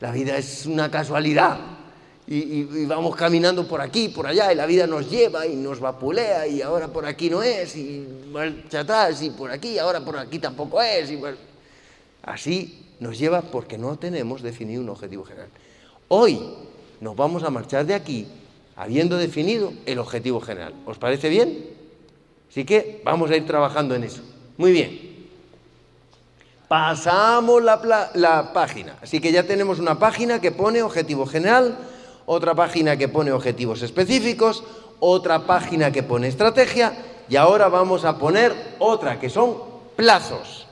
la 0.00 0.12
vida 0.12 0.36
es 0.36 0.66
una 0.66 0.90
casualidad, 0.90 1.58
y, 2.26 2.84
vamos 2.86 3.16
caminando 3.16 3.66
por 3.66 3.80
aquí, 3.80 4.08
por 4.08 4.24
allá, 4.26 4.52
y 4.52 4.54
la 4.54 4.64
vida 4.64 4.86
nos 4.86 5.10
lleva 5.10 5.46
y 5.46 5.56
nos 5.56 5.80
vapulea, 5.80 6.46
y 6.46 6.62
ahora 6.62 6.86
por 6.86 7.04
aquí 7.04 7.28
no 7.28 7.42
es, 7.42 7.74
y 7.74 8.06
marcha 8.30 8.80
atrás, 8.80 9.20
y 9.22 9.30
por 9.30 9.50
aquí, 9.50 9.78
ahora 9.78 10.00
por 10.04 10.16
aquí 10.16 10.38
tampoco 10.38 10.80
es. 10.80 11.10
Y 11.10 11.20
Así 12.22 12.86
nos 13.00 13.18
lleva 13.18 13.42
porque 13.42 13.78
no 13.78 13.98
tenemos 13.98 14.42
definido 14.42 14.80
un 14.80 14.90
objetivo 14.90 15.24
general. 15.24 15.48
Hoy 16.06 16.40
nos 17.00 17.16
vamos 17.16 17.42
a 17.42 17.50
marchar 17.50 17.84
de 17.84 17.94
aquí 17.94 18.28
habiendo 18.76 19.16
definido 19.16 19.72
el 19.84 19.98
objetivo 19.98 20.40
general. 20.40 20.74
¿Os 20.86 20.98
parece 20.98 21.28
bien? 21.28 21.66
Así 22.48 22.64
que 22.64 23.02
vamos 23.04 23.30
a 23.30 23.36
ir 23.36 23.44
trabajando 23.44 23.94
en 23.96 24.04
eso. 24.04 24.22
Muy 24.56 24.70
bien. 24.70 25.09
Pasamos 26.70 27.64
la, 27.64 28.52
página. 28.54 28.94
Así 29.02 29.20
que 29.20 29.32
ya 29.32 29.42
tenemos 29.42 29.80
una 29.80 29.98
página 29.98 30.40
que 30.40 30.52
pone 30.52 30.84
objetivo 30.84 31.26
general 31.26 31.76
otra 32.26 32.54
página 32.54 32.96
que 32.96 33.08
pone 33.08 33.32
objetivos 33.32 33.82
específicos, 33.82 34.62
otra 35.00 35.48
página 35.48 35.90
que 35.90 36.04
pone 36.04 36.28
estrategia 36.28 36.92
y 37.28 37.34
ahora 37.34 37.66
vamos 37.66 38.04
a 38.04 38.18
poner 38.18 38.54
otra 38.78 39.18
que 39.18 39.28
son 39.28 39.56
plazos. 39.96 40.68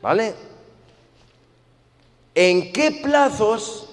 ¿Vale? 0.00 0.32
¿En 2.32 2.72
qué 2.72 2.92
plazos 3.02 3.88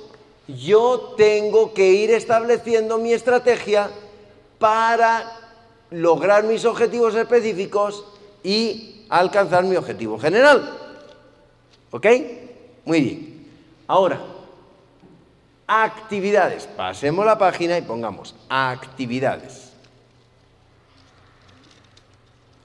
yo 0.48 1.16
tengo 1.18 1.74
que 1.74 1.94
ir 1.94 2.12
estableciendo 2.12 3.00
mi 3.00 3.12
estrategia 3.12 3.90
para 4.60 5.36
lograr 5.90 6.44
mis 6.44 6.64
objetivos 6.64 7.16
específicos 7.16 8.06
y 8.44 8.93
alcanzar 9.10 9.64
mi 9.64 9.76
objetivo 9.76 10.18
general? 10.20 10.78
¿Ok? 11.92 12.08
Muy 12.86 13.02
bien. 13.02 13.48
Ahora, 13.88 14.20
actividades. 15.68 16.68
Pasemos 16.68 17.26
la 17.26 17.38
página 17.38 17.78
y 17.78 17.82
pongamos 17.82 18.36
actividades. 18.50 19.72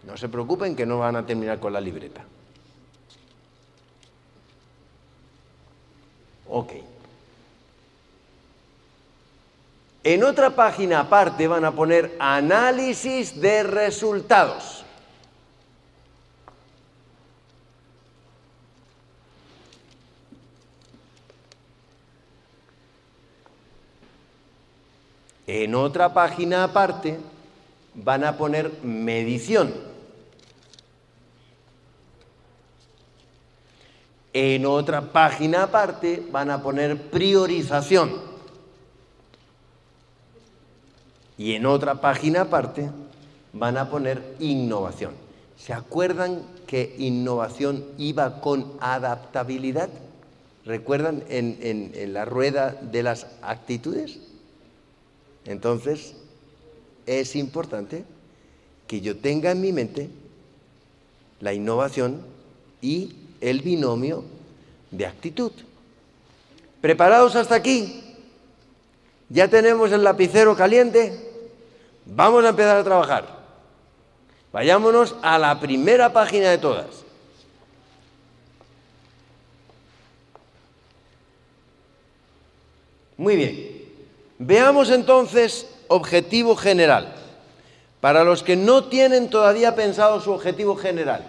No 0.04 0.16
se 0.16 0.28
preocupen 0.28 0.74
que 0.74 0.86
no 0.86 0.98
van 0.98 1.16
a 1.16 1.26
terminar 1.26 1.60
con 1.60 1.72
la 1.72 1.80
libreta. 1.80 2.24
Ok. 6.48 6.72
En 10.04 10.24
otra 10.24 10.50
página 10.50 11.00
aparte 11.00 11.46
van 11.46 11.66
a 11.66 11.72
poner 11.72 12.16
análisis 12.18 13.38
de 13.38 13.62
resultados. 13.62 14.77
En 25.48 25.74
otra 25.74 26.12
página 26.12 26.62
aparte 26.62 27.18
van 27.94 28.22
a 28.22 28.36
poner 28.36 28.70
medición. 28.82 29.72
En 34.34 34.66
otra 34.66 35.10
página 35.10 35.62
aparte 35.62 36.22
van 36.30 36.50
a 36.50 36.62
poner 36.62 37.00
priorización. 37.10 38.12
Y 41.38 41.54
en 41.54 41.64
otra 41.64 41.94
página 42.02 42.42
aparte 42.42 42.90
van 43.54 43.78
a 43.78 43.88
poner 43.88 44.36
innovación. 44.40 45.14
¿Se 45.56 45.72
acuerdan 45.72 46.42
que 46.66 46.94
innovación 46.98 47.86
iba 47.96 48.42
con 48.42 48.70
adaptabilidad? 48.80 49.88
¿Recuerdan 50.66 51.24
en, 51.30 51.56
en 51.62 52.12
la 52.12 52.26
rueda 52.26 52.72
de 52.82 53.02
las 53.02 53.26
actitudes? 53.40 54.27
Entonces, 55.48 56.14
es 57.06 57.34
importante 57.34 58.04
que 58.86 59.00
yo 59.00 59.16
tenga 59.16 59.50
en 59.50 59.62
mi 59.62 59.72
mente 59.72 60.10
la 61.40 61.54
innovación 61.54 62.20
y 62.82 63.16
el 63.40 63.62
binomio 63.62 64.24
de 64.90 65.06
actitud. 65.06 65.52
¿Preparados 66.82 67.34
hasta 67.34 67.54
aquí? 67.54 68.14
¿Ya 69.30 69.48
tenemos 69.48 69.90
el 69.90 70.04
lapicero 70.04 70.54
caliente? 70.54 71.18
Vamos 72.04 72.44
a 72.44 72.50
empezar 72.50 72.76
a 72.76 72.84
trabajar. 72.84 73.38
Vayámonos 74.52 75.16
a 75.22 75.38
la 75.38 75.58
primera 75.58 76.12
página 76.12 76.50
de 76.50 76.58
todas. 76.58 76.88
Muy 83.16 83.34
bien. 83.34 83.67
Veamos 84.38 84.90
entonces 84.90 85.66
objetivo 85.88 86.56
general. 86.56 87.14
Para 88.00 88.22
los 88.22 88.42
que 88.42 88.56
no 88.56 88.84
tienen 88.84 89.28
todavía 89.28 89.74
pensado 89.74 90.20
su 90.20 90.30
objetivo 90.30 90.76
general, 90.76 91.24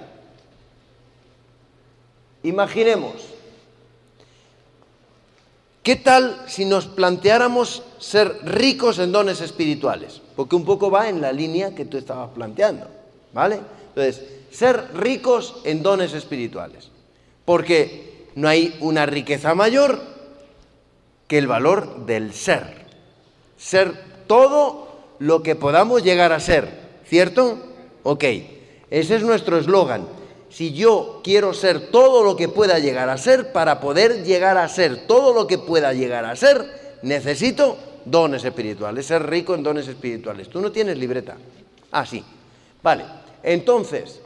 imaginemos 2.44 3.14
¿Qué 5.90 5.96
tal 5.96 6.44
si 6.48 6.66
nos 6.66 6.86
planteáramos 6.86 7.82
ser 7.98 8.42
ricos 8.44 9.00
en 9.00 9.12
dones 9.12 9.42
espirituales? 9.42 10.22
Porque 10.36 10.56
un 10.56 10.64
poco 10.64 10.92
va 10.92 11.10
en 11.10 11.20
la 11.20 11.32
línea 11.32 11.74
que 11.74 11.86
tú 11.86 11.98
estabas 11.98 12.30
planteando, 12.30 12.86
¿vale? 13.34 13.60
Entonces, 13.88 14.24
ser 14.52 14.90
ricos 14.94 15.56
en 15.64 15.82
dones 15.82 16.14
espirituales. 16.14 16.92
Porque 17.44 18.28
no 18.36 18.48
hay 18.48 18.78
una 18.82 19.06
riqueza 19.06 19.56
mayor 19.56 20.00
que 21.28 21.38
el 21.38 21.48
valor 21.48 22.06
del 22.06 22.34
ser. 22.34 22.79
Ser 23.60 23.94
todo 24.26 24.88
lo 25.20 25.44
que 25.44 25.56
podamos 25.56 26.02
llegar 26.02 26.32
a 26.32 26.40
ser, 26.40 26.70
¿cierto? 27.06 27.60
Ok, 28.04 28.24
ese 28.90 29.16
es 29.18 29.22
nuestro 29.22 29.60
eslogan. 29.60 30.08
Si 30.50 30.74
yo 30.74 31.22
quiero 31.24 31.54
ser 31.54 31.92
todo 31.92 32.24
lo 32.24 32.36
que 32.36 32.48
pueda 32.48 32.80
llegar 32.80 33.10
a 33.10 33.18
ser, 33.18 33.52
para 33.52 33.80
poder 33.80 34.24
llegar 34.24 34.58
a 34.58 34.68
ser 34.68 35.06
todo 35.06 35.34
lo 35.34 35.46
que 35.46 35.60
pueda 35.60 35.94
llegar 35.94 36.26
a 36.26 36.36
ser, 36.36 36.98
necesito 37.04 37.78
dones 38.06 38.44
espirituales, 38.44 39.06
ser 39.06 39.30
rico 39.30 39.54
en 39.54 39.62
dones 39.62 39.88
espirituales. 39.88 40.50
Tú 40.50 40.62
no 40.62 40.72
tienes 40.72 40.98
libreta. 40.98 41.38
Ah, 41.92 42.06
sí. 42.06 42.24
Vale. 42.82 43.06
Entonces, 43.44 44.22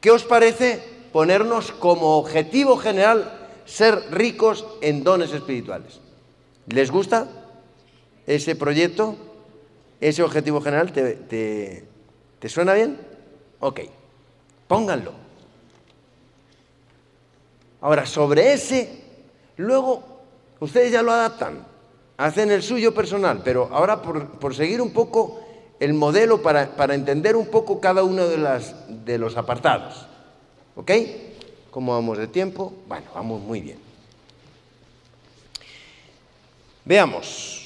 ¿qué 0.00 0.10
os 0.10 0.24
parece 0.24 0.82
ponernos 1.12 1.72
como 1.72 2.16
objetivo 2.18 2.76
general 2.76 3.50
ser 3.66 4.10
ricos 4.10 4.64
en 4.80 5.04
dones 5.04 5.32
espirituales? 5.32 6.00
¿Les 6.66 6.90
gusta 6.90 7.26
ese 8.34 8.54
proyecto? 8.54 9.16
¿Ese 10.00 10.22
objetivo 10.22 10.60
general 10.60 10.92
te, 10.92 11.84
te 12.38 12.48
suena 12.48 12.74
bien? 12.74 12.98
Ok, 13.58 13.80
pónganlo. 14.68 15.12
Ahora, 17.80 18.06
sobre 18.06 18.52
ese, 18.52 18.88
luego 19.56 20.02
ustedes 20.60 20.92
ya 20.92 21.02
lo 21.02 21.12
adaptan, 21.12 21.64
hacen 22.16 22.50
el 22.50 22.62
suyo 22.62 22.92
personal, 22.92 23.40
pero 23.44 23.68
ahora 23.72 24.02
por, 24.02 24.54
seguir 24.54 24.80
un 24.80 24.92
poco 24.92 25.40
el 25.78 25.94
modelo 25.94 26.42
para, 26.42 26.74
para, 26.76 26.94
entender 26.94 27.36
un 27.36 27.46
poco 27.46 27.80
cada 27.80 28.02
uno 28.02 28.26
de, 28.26 28.38
las, 28.38 28.74
de 29.04 29.18
los 29.18 29.36
apartados. 29.36 30.06
¿Ok? 30.74 30.90
¿Cómo 31.70 31.92
vamos 31.92 32.18
de 32.18 32.26
tiempo? 32.26 32.72
Bueno, 32.88 33.06
vamos 33.14 33.40
muy 33.40 33.60
bien. 33.60 33.78
Veamos. 36.84 37.57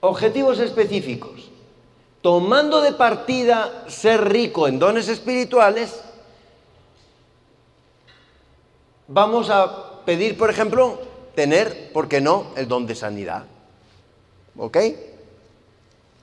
Objetivos 0.00 0.58
específicos 0.58 1.50
tomando 2.22 2.82
de 2.82 2.92
partida 2.92 3.84
ser 3.88 4.28
rico 4.28 4.68
en 4.68 4.78
dones 4.78 5.08
espirituales, 5.08 6.00
vamos 9.08 9.48
a 9.50 10.04
pedir, 10.04 10.36
por 10.36 10.50
ejemplo, 10.50 11.00
tener, 11.34 11.92
¿por 11.92 12.08
qué 12.08 12.20
no?, 12.20 12.46
el 12.56 12.68
don 12.68 12.86
de 12.86 12.94
sanidad. 12.94 13.44
¿Ok? 14.56 14.76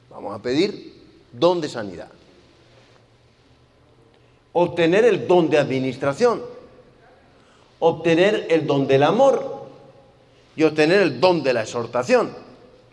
Vamos 0.10 0.36
a 0.36 0.42
pedir 0.42 0.94
don 1.32 1.62
de 1.62 1.70
sanidad. 1.70 2.10
Obtener 4.54 5.06
el 5.06 5.28
don 5.28 5.50
de 5.50 5.58
administración. 5.58 6.42
Obtener 7.80 8.48
el 8.50 8.66
don 8.66 8.88
del 8.88 9.04
amor. 9.04 9.68
Y 10.56 10.64
obtener 10.64 11.02
el 11.02 11.20
don 11.20 11.44
de 11.44 11.54
la 11.54 11.62
exhortación. 11.62 12.34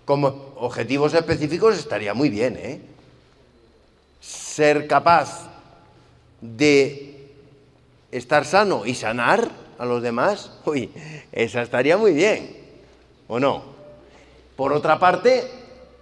Como 0.04 0.53
objetivos 0.64 1.12
específicos 1.12 1.78
estaría 1.78 2.14
muy 2.14 2.30
bien, 2.30 2.56
¿eh? 2.56 2.80
ser 4.20 4.86
capaz 4.86 5.50
de 6.40 7.28
estar 8.10 8.46
sano 8.46 8.86
y 8.86 8.94
sanar 8.94 9.50
a 9.78 9.84
los 9.84 10.02
demás, 10.02 10.52
uy, 10.64 10.90
esa 11.32 11.60
estaría 11.60 11.98
muy 11.98 12.12
bien, 12.12 12.56
¿o 13.28 13.38
no? 13.38 13.62
Por 14.56 14.72
otra 14.72 14.98
parte, 14.98 15.44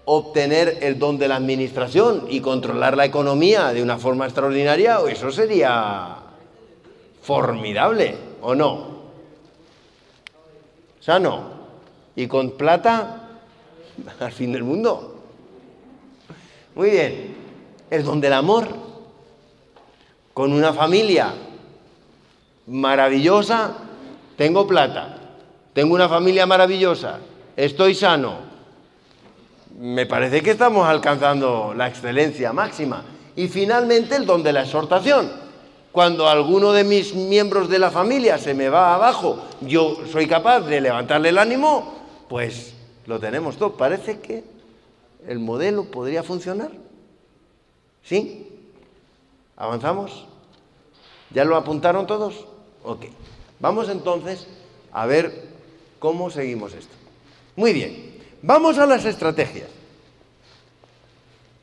obtener 0.04 0.78
el 0.82 0.98
don 0.98 1.18
de 1.18 1.26
la 1.26 1.36
administración 1.36 2.26
y 2.28 2.40
controlar 2.40 2.96
la 2.96 3.04
economía 3.04 3.72
de 3.72 3.82
una 3.82 3.98
forma 3.98 4.26
extraordinaria, 4.26 5.00
eso 5.08 5.32
sería 5.32 6.18
formidable, 7.22 8.14
¿o 8.42 8.54
no? 8.54 8.92
Sano 11.00 11.50
y 12.14 12.28
con 12.28 12.52
plata 12.52 13.21
al 14.20 14.32
fin 14.32 14.52
del 14.52 14.64
mundo. 14.64 15.16
Muy 16.74 16.90
bien 16.90 17.42
el 17.92 18.04
don 18.04 18.20
del 18.20 18.32
amor. 18.32 18.68
Con 20.32 20.50
una 20.54 20.72
familia 20.72 21.34
maravillosa, 22.66 23.74
tengo 24.34 24.66
plata, 24.66 25.18
tengo 25.74 25.94
una 25.94 26.08
familia 26.08 26.46
maravillosa, 26.46 27.18
estoy 27.54 27.94
sano. 27.94 28.50
Me 29.78 30.06
parece 30.06 30.42
que 30.42 30.52
estamos 30.52 30.88
alcanzando 30.88 31.74
la 31.76 31.86
excelencia 31.86 32.54
máxima. 32.54 33.04
Y 33.36 33.48
finalmente 33.48 34.16
el 34.16 34.24
don 34.24 34.42
de 34.42 34.54
la 34.54 34.62
exhortación. 34.62 35.30
Cuando 35.90 36.26
alguno 36.26 36.72
de 36.72 36.84
mis 36.84 37.14
miembros 37.14 37.68
de 37.68 37.78
la 37.78 37.90
familia 37.90 38.38
se 38.38 38.54
me 38.54 38.70
va 38.70 38.94
abajo, 38.94 39.38
yo 39.60 39.98
soy 40.10 40.26
capaz 40.26 40.60
de 40.60 40.80
levantarle 40.80 41.28
el 41.28 41.36
ánimo, 41.36 41.94
pues 42.28 42.72
lo 43.06 43.20
tenemos 43.20 43.56
todo. 43.56 43.76
Parece 43.76 44.20
que 44.20 44.44
el 45.26 45.38
modelo 45.38 45.84
podría 45.84 46.22
funcionar. 46.22 46.70
¿Sí? 48.02 48.48
¿Avanzamos? 49.56 50.26
¿Ya 51.30 51.44
lo 51.44 51.56
apuntaron 51.56 52.06
todos? 52.06 52.46
Ok. 52.82 53.06
Vamos 53.60 53.88
entonces 53.88 54.46
a 54.92 55.06
ver 55.06 55.48
cómo 55.98 56.30
seguimos 56.30 56.74
esto. 56.74 56.94
Muy 57.56 57.72
bien. 57.72 58.18
Vamos 58.42 58.78
a 58.78 58.86
las 58.86 59.04
estrategias. 59.04 59.68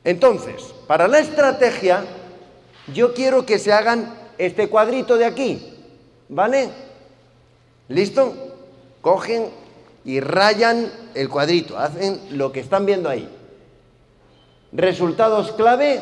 Entonces, 0.02 0.74
para 0.86 1.08
la 1.08 1.18
estrategia, 1.18 2.04
yo 2.94 3.12
quiero 3.12 3.44
que 3.44 3.58
se 3.58 3.72
hagan 3.72 4.14
este 4.38 4.68
cuadrito 4.68 5.18
de 5.18 5.26
aquí. 5.26 5.74
¿Vale? 6.28 6.70
¿Listo? 7.88 8.34
Cogen 9.02 9.50
y 10.04 10.20
rayan 10.20 10.90
el 11.14 11.28
cuadrito, 11.28 11.78
hacen 11.78 12.20
lo 12.30 12.52
que 12.52 12.60
están 12.60 12.86
viendo 12.86 13.08
ahí. 13.08 13.28
Resultados 14.72 15.52
clave 15.52 16.00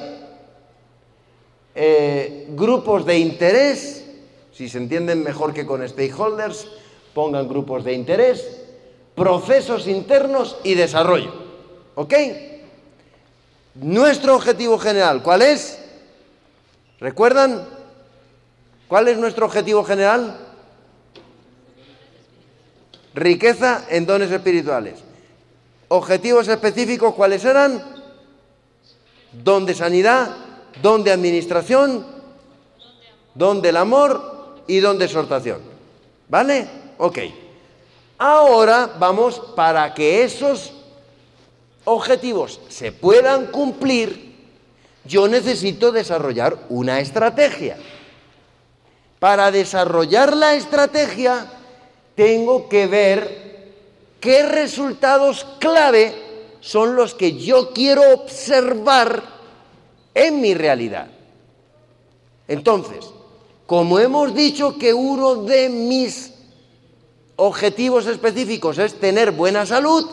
eh, 1.75 2.47
grupos 2.51 3.07
de 3.07 3.19
interés, 3.19 4.05
si 4.53 4.69
se 4.69 4.79
entienden 4.79 5.23
mejor 5.23 5.55
que 5.55 5.67
con 5.67 5.87
stakeholders, 5.89 6.69
pongan 7.15 7.49
grupos 7.49 7.85
de 7.85 7.93
interés, 7.93 8.61
procesos 9.15 9.87
internos 9.87 10.57
y 10.65 10.75
desarrollo. 10.75 11.33
¿Ok? 11.95 12.15
Nuestro 13.75 14.35
objetivo 14.35 14.79
general, 14.79 15.23
¿cuál 15.23 15.43
es? 15.43 15.79
¿Recuerdan? 17.01 17.65
¿Cuál 18.89 19.09
es 19.09 19.19
nuestro 19.19 19.47
objetivo 19.47 19.85
general? 19.85 20.48
Riqueza 23.15 23.85
en 23.89 24.07
dones 24.07 24.31
espirituales. 24.31 25.01
Objetivos 25.89 26.49
específicos, 26.49 27.15
¿cuáles 27.15 27.45
eran? 27.45 27.83
Don 29.33 29.67
de 29.67 29.75
sanidad, 29.75 30.35
don 30.83 31.03
de 31.03 31.13
administración, 31.13 32.07
don 33.35 33.63
del 33.63 33.77
amor 33.77 34.63
y 34.67 34.81
don 34.81 34.99
de 34.99 35.07
exhortación. 35.07 35.61
¿Vale? 36.29 36.69
Ok. 36.99 37.19
Ahora 38.19 38.91
vamos 38.99 39.41
para 39.55 39.95
que 39.95 40.25
esos 40.25 40.73
objetivos 41.85 42.61
se 42.69 42.93
puedan 42.93 43.47
cumplir, 43.47 44.37
yo 45.05 45.27
necesito 45.27 45.91
desarrollar 45.93 46.59
una 46.69 47.01
estrategia. 47.01 47.79
Para 49.19 49.51
desarrollar 49.51 50.37
la 50.37 50.55
estrategia 50.55 51.47
tengo 52.19 52.69
que 52.69 52.89
ver 52.89 53.69
qué 54.19 54.43
resultados 54.43 55.47
clave 55.61 56.13
son 56.59 56.97
los 56.97 57.15
que 57.15 57.37
yo 57.37 57.73
quiero 57.73 58.13
observar 58.13 59.23
en 60.17 60.41
mi 60.41 60.53
realidad. 60.53 61.07
Entonces, 62.49 63.09
como 63.67 64.01
hemos 64.01 64.35
dicho 64.35 64.77
que 64.77 64.93
uno 64.93 65.45
de 65.45 65.69
mis 65.69 66.35
objetivos 67.37 68.09
específicos 68.09 68.79
es 68.79 68.99
tener 68.99 69.31
buena 69.31 69.65
salud, 69.65 70.05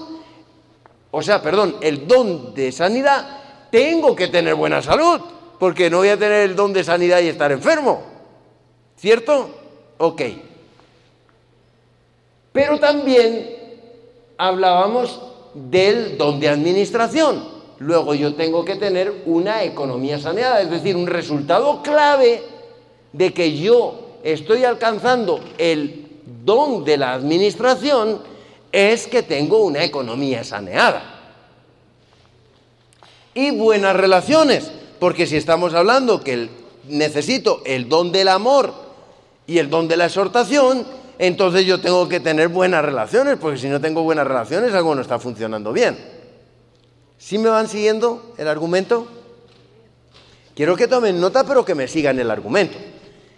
o 1.09 1.21
sea, 1.23 1.41
perdón, 1.41 1.77
el 1.81 2.07
don 2.07 2.53
de 2.53 2.71
sanidad, 2.71 3.39
tengo 3.71 4.15
que 4.15 4.27
tener 4.27 4.53
buena 4.53 4.83
salud, 4.83 5.21
porque 5.57 5.89
no 5.89 5.97
voy 5.97 6.09
a 6.09 6.19
tener 6.19 6.43
el 6.43 6.55
don 6.55 6.71
de 6.71 6.83
sanidad 6.83 7.21
y 7.21 7.29
estar 7.29 7.51
enfermo. 7.51 8.03
¿Cierto? 8.95 9.49
Ok. 9.97 10.21
Pero 12.55 12.79
también 12.79 13.55
hablábamos 14.37 15.21
del 15.53 16.17
don 16.17 16.39
de 16.39 16.49
administración 16.49 17.53
luego 17.79 18.13
yo 18.13 18.35
tengo 18.35 18.63
que 18.63 18.75
tener 18.75 19.23
una 19.25 19.63
economía 19.63 20.19
saneada, 20.19 20.61
es 20.61 20.69
decir, 20.69 20.95
un 20.95 21.07
resultado 21.07 21.81
clave 21.81 22.43
de 23.13 23.33
que 23.33 23.57
yo 23.57 24.17
estoy 24.23 24.63
alcanzando 24.63 25.39
el 25.57 26.07
don 26.43 26.83
de 26.83 26.97
la 26.97 27.13
administración 27.13 28.21
es 28.71 29.07
que 29.07 29.23
tengo 29.23 29.59
una 29.59 29.83
economía 29.83 30.43
saneada. 30.43 31.11
Y 33.33 33.51
buenas 33.51 33.95
relaciones, 33.95 34.71
porque 34.99 35.27
si 35.27 35.37
estamos 35.37 35.73
hablando 35.73 36.21
que 36.21 36.49
necesito 36.87 37.61
el 37.65 37.89
don 37.89 38.11
del 38.11 38.29
amor 38.29 38.73
y 39.47 39.57
el 39.57 39.69
don 39.69 39.87
de 39.87 39.97
la 39.97 40.05
exhortación, 40.05 40.85
entonces 41.17 41.65
yo 41.65 41.79
tengo 41.79 42.07
que 42.07 42.19
tener 42.19 42.49
buenas 42.49 42.83
relaciones, 42.83 43.37
porque 43.39 43.57
si 43.57 43.67
no 43.67 43.79
tengo 43.79 44.03
buenas 44.03 44.27
relaciones 44.27 44.73
algo 44.73 44.95
no 44.95 45.01
está 45.01 45.19
funcionando 45.19 45.71
bien. 45.71 45.97
¿Sí 47.17 47.37
me 47.37 47.49
van 47.49 47.67
siguiendo 47.67 48.33
el 48.37 48.47
argumento? 48.47 49.07
Quiero 50.55 50.75
que 50.75 50.87
tomen 50.87 51.19
nota, 51.19 51.43
pero 51.45 51.65
que 51.65 51.75
me 51.75 51.87
sigan 51.87 52.19
el 52.19 52.31
argumento. 52.31 52.77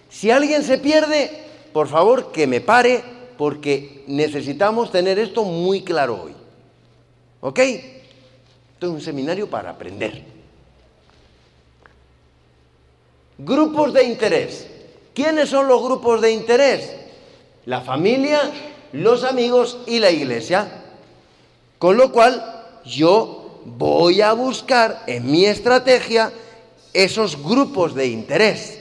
Si 0.09 0.31
alguien 0.31 0.63
se 0.63 0.77
pierde, 0.77 1.31
por 1.73 1.87
favor 1.87 2.31
que 2.31 2.47
me 2.47 2.61
pare, 2.61 3.03
porque 3.37 4.03
necesitamos 4.07 4.91
tener 4.91 5.19
esto 5.19 5.43
muy 5.43 5.83
claro 5.83 6.23
hoy. 6.23 6.33
¿Ok? 7.41 7.59
Esto 7.59 8.87
es 8.87 8.93
un 8.93 9.01
seminario 9.01 9.49
para 9.49 9.71
aprender. 9.71 10.23
Grupos 13.37 13.93
de 13.93 14.03
interés. 14.03 14.67
¿Quiénes 15.13 15.49
son 15.49 15.67
los 15.67 15.81
grupos 15.81 16.21
de 16.21 16.31
interés? 16.31 16.95
La 17.67 17.81
familia, 17.81 18.39
los 18.93 19.25
amigos 19.25 19.79
y 19.87 19.99
la 19.99 20.09
iglesia. 20.09 20.85
Con 21.77 21.97
lo 21.97 22.13
cual, 22.13 22.79
yo 22.85 23.61
voy 23.65 24.21
a 24.21 24.31
buscar 24.31 25.03
en 25.05 25.29
mi 25.29 25.45
estrategia 25.45 26.31
esos 26.93 27.43
grupos 27.43 27.93
de 27.93 28.07
interés. 28.07 28.79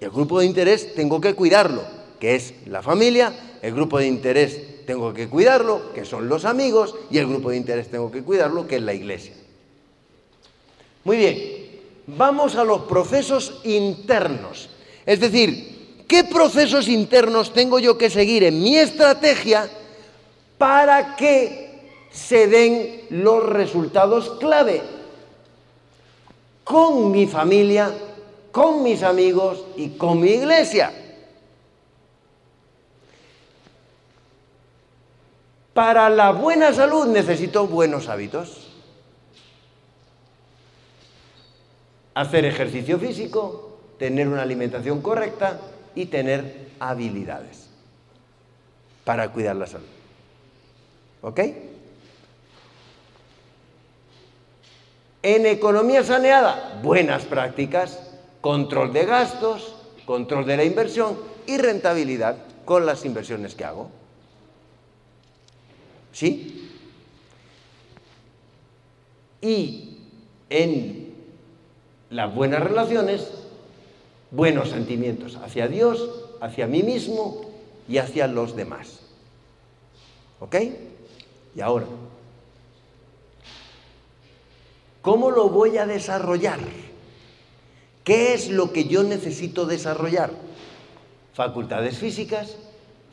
El 0.00 0.08
grupo 0.08 0.40
de 0.40 0.46
interés 0.46 0.94
tengo 0.94 1.20
que 1.20 1.34
cuidarlo, 1.34 1.82
que 2.18 2.36
es 2.36 2.54
la 2.64 2.82
familia, 2.82 3.58
el 3.60 3.74
grupo 3.74 3.98
de 3.98 4.06
interés 4.06 4.86
tengo 4.86 5.12
que 5.12 5.28
cuidarlo, 5.28 5.92
que 5.92 6.06
son 6.06 6.26
los 6.26 6.46
amigos, 6.46 6.94
y 7.10 7.18
el 7.18 7.26
grupo 7.26 7.50
de 7.50 7.58
interés 7.58 7.90
tengo 7.90 8.10
que 8.10 8.22
cuidarlo, 8.22 8.66
que 8.66 8.76
es 8.76 8.82
la 8.82 8.94
iglesia. 8.94 9.34
Muy 11.04 11.18
bien, 11.18 11.36
vamos 12.06 12.56
a 12.56 12.64
los 12.64 12.80
procesos 12.84 13.60
internos. 13.64 14.70
Es 15.04 15.20
decir, 15.20 15.79
¿qué 16.10 16.24
procesos 16.24 16.88
internos 16.88 17.52
tengo 17.52 17.78
yo 17.78 17.96
que 17.96 18.10
seguir 18.10 18.42
en 18.42 18.60
mi 18.60 18.76
estrategia 18.76 19.70
para 20.58 21.14
que 21.14 21.70
se 22.10 22.48
den 22.48 23.02
los 23.10 23.48
resultados 23.48 24.30
clave? 24.40 24.82
con 26.70 27.10
mi 27.10 27.26
familia, 27.26 27.92
con 28.52 28.84
mis 28.84 29.02
amigos 29.02 29.64
y 29.76 29.88
con 29.90 30.20
mi 30.20 30.28
iglesia. 30.30 30.92
Para 35.74 36.08
la 36.08 36.30
buena 36.30 36.72
salud 36.72 37.08
necesito 37.08 37.66
buenos 37.66 38.08
hábitos. 38.08 38.68
Hacer 42.14 42.44
ejercicio 42.44 43.00
físico, 43.00 43.80
tener 43.98 44.28
una 44.28 44.42
alimentación 44.42 45.02
correcta 45.02 45.58
y 45.94 46.06
tener 46.06 46.70
habilidades 46.78 47.68
para 49.04 49.30
cuidar 49.32 49.56
la 49.56 49.66
salud. 49.66 49.86
¿Ok? 51.22 51.40
En 55.22 55.46
economía 55.46 56.02
saneada, 56.02 56.80
buenas 56.82 57.24
prácticas, 57.24 58.10
control 58.40 58.92
de 58.92 59.04
gastos, 59.04 59.74
control 60.06 60.46
de 60.46 60.56
la 60.56 60.64
inversión 60.64 61.18
y 61.46 61.58
rentabilidad 61.58 62.36
con 62.64 62.86
las 62.86 63.04
inversiones 63.04 63.54
que 63.54 63.64
hago. 63.64 63.90
¿Sí? 66.12 66.70
Y 69.42 69.98
en 70.48 71.14
las 72.10 72.34
buenas 72.34 72.62
relaciones, 72.62 73.30
buenos 74.30 74.70
sentimientos 74.70 75.36
hacia 75.36 75.68
Dios, 75.68 76.08
hacia 76.40 76.66
mí 76.66 76.82
mismo 76.82 77.42
y 77.88 77.98
hacia 77.98 78.26
los 78.26 78.56
demás. 78.56 79.00
¿Ok? 80.40 80.56
Y 81.56 81.60
ahora, 81.60 81.86
¿Cómo 85.02 85.30
lo 85.30 85.48
voy 85.48 85.78
a 85.78 85.86
desarrollar? 85.86 86.58
¿Qué 88.04 88.34
es 88.34 88.50
lo 88.50 88.72
que 88.72 88.84
yo 88.84 89.02
necesito 89.02 89.64
desarrollar? 89.64 90.30
Facultades 91.32 91.96
físicas, 91.98 92.56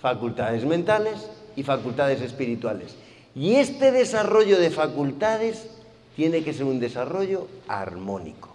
facultades 0.02 0.66
mentales 0.66 1.30
y 1.56 1.64
facultades 1.64 2.22
espirituales. 2.22 2.96
Y 3.36 3.56
este 3.56 3.92
desarrollo 3.92 4.60
de 4.60 4.70
facultades 4.70 5.68
tiene 6.18 6.44
que 6.44 6.54
ser 6.54 6.66
un 6.66 6.80
desarrollo 6.80 7.48
armónico. 7.70 8.50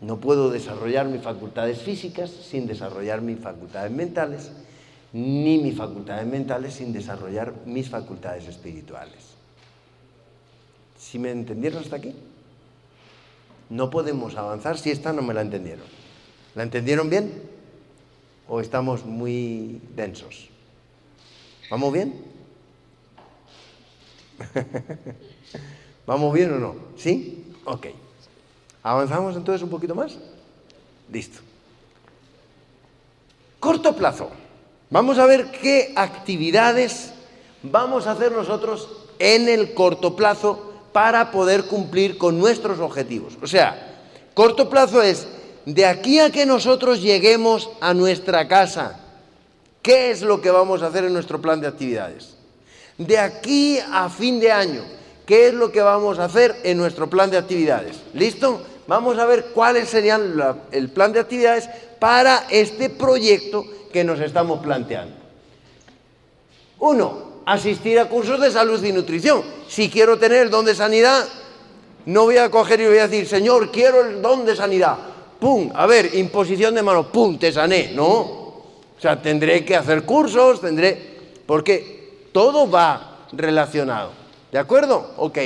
No 0.00 0.18
puedo 0.18 0.50
desarrollar 0.50 1.06
mis 1.06 1.22
facultades 1.22 1.80
físicas 1.82 2.30
sin 2.30 2.66
desarrollar 2.66 3.20
mis 3.20 3.38
facultades 3.40 3.90
mentales, 3.90 4.52
ni 5.12 5.58
mis 5.58 5.76
facultades 5.76 6.26
mentales 6.26 6.74
sin 6.74 6.92
desarrollar 6.92 7.52
mis 7.66 7.88
facultades 7.88 8.46
espirituales. 8.46 9.34
¿Si 10.96 11.18
me 11.18 11.30
entendieron 11.30 11.82
hasta 11.82 11.96
aquí? 11.96 12.14
No 13.70 13.90
podemos 13.90 14.36
avanzar 14.36 14.78
si 14.78 14.90
esta 14.90 15.12
no 15.12 15.22
me 15.22 15.34
la 15.34 15.42
entendieron. 15.42 15.86
¿La 16.54 16.62
entendieron 16.62 17.10
bien? 17.10 17.42
¿O 18.48 18.60
estamos 18.60 19.04
muy 19.04 19.80
densos? 19.94 20.48
¿Vamos 21.70 21.92
bien? 21.92 22.24
¿Vamos 26.06 26.32
bien 26.32 26.52
o 26.52 26.58
no? 26.58 26.76
¿Sí? 26.96 27.52
Ok. 27.64 27.88
¿Avanzamos 28.88 29.36
entonces 29.36 29.62
un 29.62 29.68
poquito 29.68 29.94
más? 29.94 30.16
Listo. 31.12 31.40
Corto 33.60 33.94
plazo. 33.94 34.30
Vamos 34.88 35.18
a 35.18 35.26
ver 35.26 35.50
qué 35.50 35.92
actividades 35.94 37.12
vamos 37.62 38.06
a 38.06 38.12
hacer 38.12 38.32
nosotros 38.32 38.88
en 39.18 39.46
el 39.50 39.74
corto 39.74 40.16
plazo 40.16 40.72
para 40.94 41.30
poder 41.30 41.64
cumplir 41.64 42.16
con 42.16 42.38
nuestros 42.38 42.80
objetivos. 42.80 43.34
O 43.42 43.46
sea, 43.46 44.06
corto 44.32 44.70
plazo 44.70 45.02
es 45.02 45.28
de 45.66 45.84
aquí 45.84 46.18
a 46.18 46.30
que 46.30 46.46
nosotros 46.46 47.02
lleguemos 47.02 47.68
a 47.82 47.92
nuestra 47.92 48.48
casa, 48.48 49.00
¿qué 49.82 50.10
es 50.10 50.22
lo 50.22 50.40
que 50.40 50.50
vamos 50.50 50.80
a 50.80 50.86
hacer 50.86 51.04
en 51.04 51.12
nuestro 51.12 51.42
plan 51.42 51.60
de 51.60 51.66
actividades? 51.66 52.36
De 52.96 53.18
aquí 53.18 53.78
a 53.92 54.08
fin 54.08 54.40
de 54.40 54.50
año, 54.50 54.82
¿qué 55.26 55.48
es 55.48 55.52
lo 55.52 55.70
que 55.70 55.82
vamos 55.82 56.18
a 56.18 56.24
hacer 56.24 56.56
en 56.62 56.78
nuestro 56.78 57.10
plan 57.10 57.30
de 57.30 57.36
actividades? 57.36 58.00
¿Listo? 58.14 58.62
Vamos 58.88 59.18
a 59.18 59.26
ver 59.26 59.50
cuáles 59.52 59.90
serían 59.90 60.34
el 60.72 60.88
plan 60.88 61.12
de 61.12 61.20
actividades 61.20 61.68
para 61.98 62.46
este 62.48 62.88
proyecto 62.88 63.66
que 63.92 64.02
nos 64.02 64.18
estamos 64.18 64.60
planteando. 64.60 65.14
Uno, 66.78 67.42
asistir 67.44 67.98
a 68.00 68.08
cursos 68.08 68.40
de 68.40 68.50
salud 68.50 68.82
y 68.82 68.90
nutrición. 68.90 69.42
Si 69.68 69.90
quiero 69.90 70.18
tener 70.18 70.44
el 70.44 70.50
don 70.50 70.64
de 70.64 70.74
sanidad, 70.74 71.22
no 72.06 72.24
voy 72.24 72.38
a 72.38 72.50
coger 72.50 72.80
y 72.80 72.86
voy 72.86 72.96
a 72.96 73.08
decir, 73.08 73.28
Señor, 73.28 73.70
quiero 73.70 74.06
el 74.06 74.22
don 74.22 74.46
de 74.46 74.56
sanidad. 74.56 74.96
¡Pum! 75.38 75.70
A 75.74 75.84
ver, 75.84 76.14
imposición 76.14 76.74
de 76.74 76.82
manos, 76.82 77.08
¡pum! 77.08 77.38
Te 77.38 77.52
sané. 77.52 77.92
No. 77.94 78.08
O 78.08 79.00
sea, 79.00 79.20
tendré 79.20 79.66
que 79.66 79.76
hacer 79.76 80.04
cursos, 80.04 80.62
tendré... 80.62 81.18
Porque 81.44 82.28
todo 82.32 82.70
va 82.70 83.26
relacionado. 83.32 84.12
¿De 84.50 84.58
acuerdo? 84.58 85.12
Ok, 85.18 85.38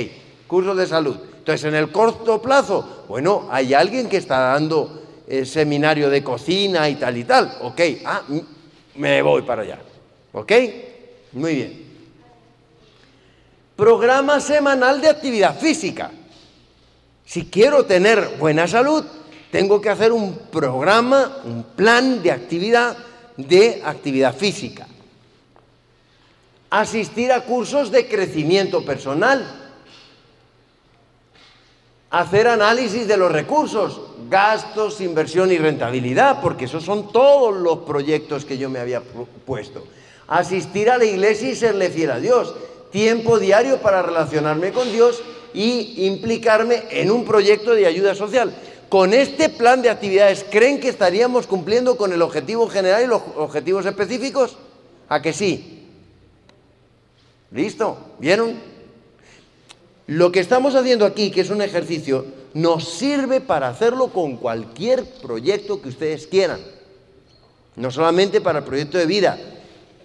cursos 0.47 0.77
de 0.77 0.87
salud. 0.87 1.17
Entonces, 1.43 1.65
en 1.65 1.75
el 1.75 1.91
corto 1.91 2.41
plazo, 2.41 3.03
bueno, 3.09 3.49
hay 3.51 3.73
alguien 3.73 4.07
que 4.07 4.15
está 4.15 4.39
dando 4.53 5.03
el 5.27 5.45
seminario 5.45 6.09
de 6.09 6.23
cocina 6.23 6.87
y 6.87 6.95
tal 6.95 7.17
y 7.17 7.25
tal. 7.25 7.57
Ok, 7.63 7.81
ah, 8.05 8.21
me 8.95 9.21
voy 9.21 9.41
para 9.41 9.63
allá. 9.63 9.77
¿Ok? 10.31 10.51
Muy 11.33 11.55
bien. 11.55 11.85
Programa 13.75 14.39
semanal 14.39 15.01
de 15.01 15.09
actividad 15.09 15.59
física. 15.59 16.11
Si 17.25 17.47
quiero 17.47 17.85
tener 17.85 18.37
buena 18.39 18.65
salud, 18.65 19.03
tengo 19.51 19.81
que 19.81 19.89
hacer 19.89 20.13
un 20.13 20.37
programa, 20.49 21.39
un 21.43 21.63
plan 21.75 22.23
de 22.23 22.31
actividad 22.31 22.95
de 23.35 23.81
actividad 23.83 24.33
física. 24.33 24.87
Asistir 26.69 27.33
a 27.33 27.41
cursos 27.41 27.91
de 27.91 28.07
crecimiento 28.07 28.85
personal. 28.85 29.62
Hacer 32.13 32.47
análisis 32.47 33.07
de 33.07 33.17
los 33.17 33.31
recursos, 33.31 33.99
gastos, 34.29 35.01
inversión 35.01 35.51
y 35.51 35.57
rentabilidad, 35.57 36.41
porque 36.41 36.65
esos 36.65 36.83
son 36.83 37.11
todos 37.11 37.55
los 37.55 37.79
proyectos 37.79 38.45
que 38.45 38.59
yo 38.59 38.69
me 38.69 38.77
había 38.77 39.01
puesto. 39.01 39.83
Asistir 40.27 40.91
a 40.91 40.99
la 40.99 41.05
iglesia 41.05 41.49
y 41.49 41.55
serle 41.55 41.89
fiel 41.89 42.11
a 42.11 42.19
Dios 42.19 42.53
tiempo 42.91 43.39
diario 43.39 43.79
para 43.79 44.03
relacionarme 44.03 44.71
con 44.71 44.91
Dios 44.91 45.23
y 45.55 46.05
implicarme 46.05 46.83
en 46.91 47.09
un 47.09 47.25
proyecto 47.25 47.73
de 47.73 47.87
ayuda 47.87 48.13
social. 48.13 48.53
con 48.89 49.11
este 49.11 49.49
plan 49.49 49.81
de 49.81 49.89
actividades, 49.89 50.45
¿creen 50.51 50.79
que 50.79 50.89
estaríamos 50.89 51.47
cumpliendo 51.47 51.97
con 51.97 52.13
el 52.13 52.21
objetivo 52.21 52.69
general 52.69 53.03
y 53.03 53.07
los 53.07 53.23
objetivos 53.37 53.87
específicos? 53.87 54.55
¿A 55.09 55.19
que 55.19 55.33
sí? 55.33 55.87
¿Listo? 57.49 57.97
¿Vieron? 58.19 58.72
Lo 60.07 60.31
que 60.31 60.39
estamos 60.39 60.75
haciendo 60.75 61.05
aquí, 61.05 61.31
que 61.31 61.41
es 61.41 61.49
un 61.49 61.61
ejercicio, 61.61 62.25
nos 62.53 62.89
sirve 62.89 63.41
para 63.41 63.69
hacerlo 63.69 64.09
con 64.09 64.37
cualquier 64.37 65.05
proyecto 65.05 65.81
que 65.81 65.89
ustedes 65.89 66.27
quieran. 66.27 66.59
No 67.75 67.89
solamente 67.89 68.41
para 68.41 68.59
el 68.59 68.65
proyecto 68.65 68.97
de 68.97 69.05
vida, 69.05 69.39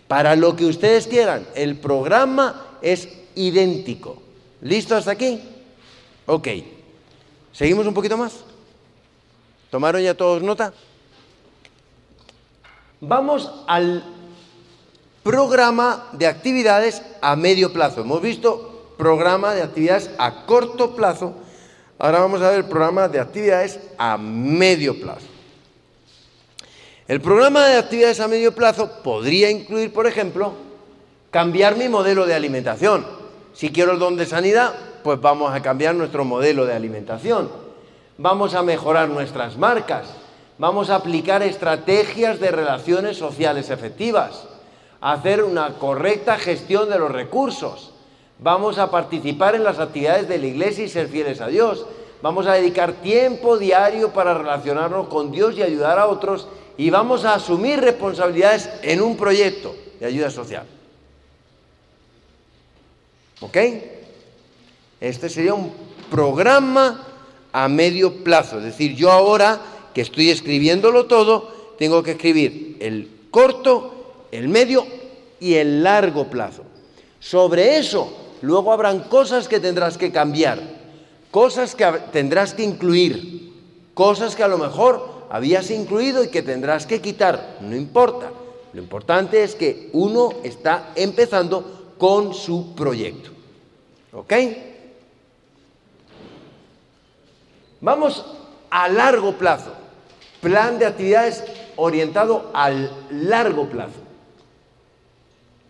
para 0.06 0.36
lo 0.36 0.56
que 0.56 0.64
ustedes 0.64 1.06
quieran. 1.06 1.46
El 1.54 1.76
programa 1.76 2.78
es 2.80 3.08
idéntico. 3.34 4.22
¿Listo 4.62 4.96
hasta 4.96 5.10
aquí? 5.10 5.40
Ok. 6.26 6.48
¿Seguimos 7.52 7.86
un 7.86 7.94
poquito 7.94 8.16
más? 8.16 8.32
¿Tomaron 9.70 10.00
ya 10.00 10.14
todos 10.14 10.42
nota? 10.42 10.72
Vamos 13.00 13.50
al 13.66 14.02
programa 15.22 16.08
de 16.12 16.26
actividades 16.26 17.02
a 17.20 17.36
medio 17.36 17.72
plazo. 17.72 18.00
Hemos 18.00 18.22
visto 18.22 18.77
programa 18.98 19.54
de 19.54 19.62
actividades 19.62 20.10
a 20.18 20.44
corto 20.44 20.94
plazo. 20.94 21.32
Ahora 21.98 22.20
vamos 22.20 22.42
a 22.42 22.50
ver 22.50 22.58
el 22.58 22.64
programa 22.66 23.08
de 23.08 23.20
actividades 23.20 23.80
a 23.96 24.18
medio 24.18 25.00
plazo. 25.00 25.26
El 27.06 27.22
programa 27.22 27.66
de 27.66 27.78
actividades 27.78 28.20
a 28.20 28.28
medio 28.28 28.54
plazo 28.54 29.02
podría 29.02 29.50
incluir, 29.50 29.92
por 29.92 30.06
ejemplo, 30.06 30.52
cambiar 31.30 31.76
mi 31.76 31.88
modelo 31.88 32.26
de 32.26 32.34
alimentación. 32.34 33.06
Si 33.54 33.70
quiero 33.70 33.92
el 33.92 33.98
don 33.98 34.16
de 34.16 34.26
sanidad, 34.26 34.74
pues 35.02 35.20
vamos 35.20 35.54
a 35.54 35.62
cambiar 35.62 35.94
nuestro 35.94 36.24
modelo 36.24 36.66
de 36.66 36.74
alimentación. 36.74 37.50
Vamos 38.18 38.54
a 38.54 38.62
mejorar 38.62 39.08
nuestras 39.08 39.56
marcas. 39.56 40.08
Vamos 40.58 40.90
a 40.90 40.96
aplicar 40.96 41.42
estrategias 41.42 42.40
de 42.40 42.50
relaciones 42.50 43.16
sociales 43.16 43.70
efectivas. 43.70 44.44
Hacer 45.00 45.44
una 45.44 45.74
correcta 45.74 46.36
gestión 46.36 46.90
de 46.90 46.98
los 46.98 47.10
recursos. 47.10 47.94
Vamos 48.40 48.78
a 48.78 48.90
participar 48.90 49.54
en 49.56 49.64
las 49.64 49.78
actividades 49.78 50.28
de 50.28 50.38
la 50.38 50.46
iglesia 50.46 50.84
y 50.84 50.88
ser 50.88 51.08
fieles 51.08 51.40
a 51.40 51.48
Dios. 51.48 51.86
Vamos 52.22 52.46
a 52.46 52.54
dedicar 52.54 52.94
tiempo 52.94 53.58
diario 53.58 54.12
para 54.12 54.34
relacionarnos 54.34 55.08
con 55.08 55.32
Dios 55.32 55.56
y 55.56 55.62
ayudar 55.62 55.98
a 55.98 56.06
otros 56.06 56.48
y 56.76 56.90
vamos 56.90 57.24
a 57.24 57.34
asumir 57.34 57.80
responsabilidades 57.80 58.70
en 58.82 59.02
un 59.02 59.16
proyecto 59.16 59.74
de 59.98 60.06
ayuda 60.06 60.30
social. 60.30 60.66
¿Ok? 63.40 63.56
Este 65.00 65.28
sería 65.28 65.54
un 65.54 65.72
programa 66.10 67.06
a 67.52 67.68
medio 67.68 68.22
plazo. 68.24 68.58
Es 68.58 68.64
decir, 68.64 68.94
yo 68.94 69.10
ahora 69.10 69.60
que 69.94 70.00
estoy 70.00 70.30
escribiéndolo 70.30 71.06
todo, 71.06 71.74
tengo 71.78 72.02
que 72.02 72.12
escribir 72.12 72.76
el 72.80 73.10
corto, 73.30 74.26
el 74.30 74.48
medio 74.48 74.86
y 75.40 75.54
el 75.54 75.82
largo 75.82 76.28
plazo. 76.28 76.62
Sobre 77.20 77.78
eso, 77.78 78.17
luego 78.42 78.72
habrán 78.72 79.00
cosas 79.00 79.48
que 79.48 79.60
tendrás 79.60 79.98
que 79.98 80.12
cambiar, 80.12 80.60
cosas 81.30 81.74
que 81.74 81.84
tendrás 82.12 82.54
que 82.54 82.62
incluir, 82.62 83.52
cosas 83.94 84.36
que 84.36 84.42
a 84.42 84.48
lo 84.48 84.58
mejor 84.58 85.26
habías 85.30 85.70
incluido 85.70 86.24
y 86.24 86.28
que 86.28 86.42
tendrás 86.42 86.86
que 86.86 87.00
quitar, 87.00 87.58
no 87.60 87.76
importa. 87.76 88.30
Lo 88.72 88.82
importante 88.82 89.42
es 89.42 89.54
que 89.54 89.90
uno 89.92 90.30
está 90.42 90.92
empezando 90.94 91.94
con 91.98 92.34
su 92.34 92.74
proyecto. 92.74 93.30
¿Ok? 94.12 94.32
Vamos 97.80 98.24
a 98.70 98.88
largo 98.88 99.32
plazo. 99.34 99.72
Plan 100.40 100.78
de 100.78 100.86
actividades 100.86 101.44
orientado 101.76 102.50
al 102.54 102.90
largo 103.10 103.68
plazo. 103.68 104.00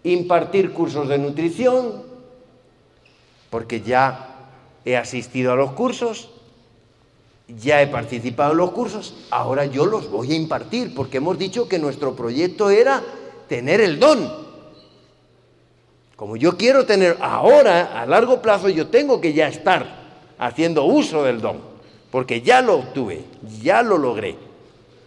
Impartir 0.04 0.72
cursos 0.72 1.08
de 1.08 1.18
nutrición, 1.18 2.02
porque 3.50 3.80
ya 3.80 4.36
he 4.84 4.96
asistido 4.96 5.52
a 5.52 5.56
los 5.56 5.72
cursos, 5.72 6.30
ya 7.48 7.80
he 7.80 7.86
participado 7.86 8.52
en 8.52 8.58
los 8.58 8.72
cursos, 8.72 9.14
ahora 9.30 9.64
yo 9.64 9.86
los 9.86 10.10
voy 10.10 10.32
a 10.32 10.36
impartir, 10.36 10.94
porque 10.94 11.16
hemos 11.18 11.38
dicho 11.38 11.68
que 11.68 11.78
nuestro 11.78 12.14
proyecto 12.14 12.70
era 12.70 13.02
tener 13.48 13.80
el 13.80 13.98
don. 13.98 14.46
Como 16.16 16.36
yo 16.36 16.56
quiero 16.56 16.84
tener 16.84 17.16
ahora, 17.20 18.00
a 18.00 18.04
largo 18.04 18.42
plazo, 18.42 18.68
yo 18.68 18.88
tengo 18.88 19.20
que 19.20 19.32
ya 19.32 19.48
estar 19.48 19.86
haciendo 20.38 20.84
uso 20.84 21.22
del 21.22 21.40
don, 21.40 21.58
porque 22.10 22.42
ya 22.42 22.60
lo 22.60 22.76
obtuve, 22.76 23.24
ya 23.62 23.82
lo 23.82 23.96
logré. 23.96 24.36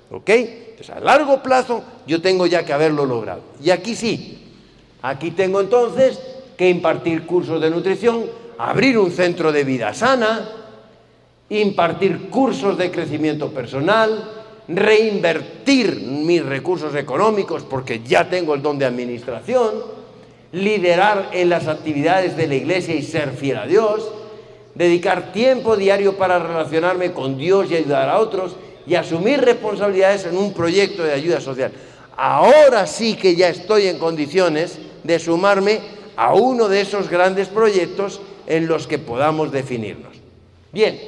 ¿Ok? 0.09 0.29
Entonces, 0.29 0.89
a 0.89 0.99
largo 0.99 1.43
plazo, 1.43 1.83
yo 2.07 2.21
tengo 2.21 2.47
ya 2.47 2.65
que 2.65 2.73
haberlo 2.73 3.05
logrado. 3.05 3.41
Y 3.61 3.69
aquí 3.69 3.95
sí, 3.95 4.41
aquí 5.01 5.31
tengo 5.31 5.61
entonces 5.61 6.19
que 6.61 6.69
impartir 6.69 7.25
cursos 7.25 7.59
de 7.59 7.71
nutrición, 7.71 8.23
abrir 8.59 8.95
un 8.99 9.09
centro 9.09 9.51
de 9.51 9.63
vida 9.63 9.95
sana, 9.95 10.47
impartir 11.49 12.29
cursos 12.29 12.77
de 12.77 12.91
crecimiento 12.91 13.49
personal, 13.49 14.29
reinvertir 14.67 16.01
mis 16.01 16.45
recursos 16.45 16.93
económicos 16.93 17.63
porque 17.63 18.01
ya 18.05 18.29
tengo 18.29 18.53
el 18.53 18.61
don 18.61 18.77
de 18.77 18.85
administración, 18.85 19.71
liderar 20.51 21.31
en 21.33 21.49
las 21.49 21.65
actividades 21.67 22.37
de 22.37 22.45
la 22.45 22.53
iglesia 22.53 22.93
y 22.93 23.01
ser 23.01 23.31
fiel 23.31 23.57
a 23.57 23.65
Dios, 23.65 24.11
dedicar 24.75 25.31
tiempo 25.31 25.75
diario 25.75 26.15
para 26.15 26.37
relacionarme 26.37 27.11
con 27.11 27.39
Dios 27.39 27.71
y 27.71 27.75
ayudar 27.77 28.07
a 28.07 28.19
otros 28.19 28.55
y 28.85 28.93
asumir 28.93 29.41
responsabilidades 29.41 30.27
en 30.27 30.37
un 30.37 30.53
proyecto 30.53 31.01
de 31.01 31.13
ayuda 31.13 31.41
social. 31.41 31.71
Ahora 32.15 32.85
sí 32.85 33.15
que 33.15 33.35
ya 33.35 33.49
estoy 33.49 33.87
en 33.87 33.97
condiciones 33.97 34.77
de 35.03 35.17
sumarme 35.17 36.00
a 36.21 36.35
uno 36.35 36.69
de 36.69 36.81
esos 36.81 37.09
grandes 37.09 37.47
proyectos 37.47 38.21
en 38.45 38.67
los 38.67 38.85
que 38.85 38.99
podamos 38.99 39.51
definirnos. 39.51 40.15
Bien, 40.71 40.99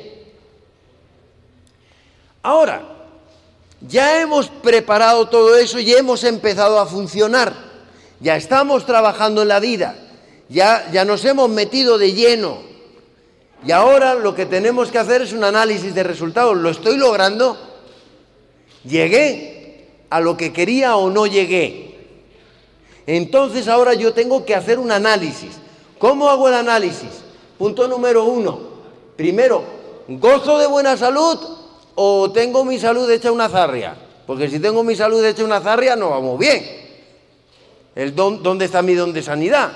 Ahora, 2.43 2.83
ya 3.79 4.21
hemos 4.21 4.49
preparado 4.49 5.29
todo 5.29 5.55
eso 5.55 5.79
y 5.79 5.93
hemos 5.93 6.25
empezado 6.25 6.77
a 6.77 6.85
funcionar. 6.85 7.53
Ya 8.19 8.35
estamos 8.35 8.85
trabajando 8.85 9.43
en 9.43 9.47
la 9.47 9.61
vida. 9.61 9.95
Ya, 10.49 10.89
ya 10.91 11.05
nos 11.05 11.23
hemos 11.23 11.49
metido 11.49 11.97
de 11.97 12.11
lleno. 12.11 12.57
Y 13.65 13.71
ahora 13.71 14.15
lo 14.15 14.35
que 14.35 14.45
tenemos 14.45 14.91
que 14.91 14.97
hacer 14.97 15.21
es 15.21 15.31
un 15.31 15.45
análisis 15.45 15.95
de 15.95 16.03
resultados. 16.03 16.57
¿Lo 16.57 16.69
estoy 16.69 16.97
logrando? 16.97 17.57
¿Llegué 18.83 19.87
a 20.09 20.19
lo 20.19 20.35
que 20.35 20.51
quería 20.51 20.97
o 20.97 21.09
no 21.09 21.25
llegué? 21.27 21.92
Entonces 23.05 23.67
ahora 23.67 23.93
yo 23.93 24.13
tengo 24.13 24.45
que 24.45 24.55
hacer 24.55 24.79
un 24.79 24.91
análisis. 24.91 25.57
¿Cómo 25.97 26.29
hago 26.29 26.47
el 26.47 26.55
análisis? 26.55 27.23
Punto 27.57 27.87
número 27.87 28.25
uno. 28.25 28.59
Primero, 29.15 29.63
gozo 30.07 30.57
de 30.57 30.67
buena 30.67 30.97
salud 30.97 31.39
o 31.95 32.31
tengo 32.31 32.65
mi 32.65 32.79
salud 32.79 33.09
hecha 33.09 33.31
una 33.31 33.49
zarria. 33.49 33.95
Porque 34.25 34.49
si 34.49 34.59
tengo 34.59 34.83
mi 34.83 34.95
salud 34.95 35.23
hecha 35.23 35.43
una 35.43 35.61
zarria, 35.61 35.95
no 35.95 36.09
vamos 36.09 36.39
bien. 36.39 36.63
El 37.95 38.15
¿Dónde 38.15 38.65
está 38.65 38.81
mi 38.81 38.95
don 38.95 39.13
de 39.13 39.21
sanidad? 39.21 39.71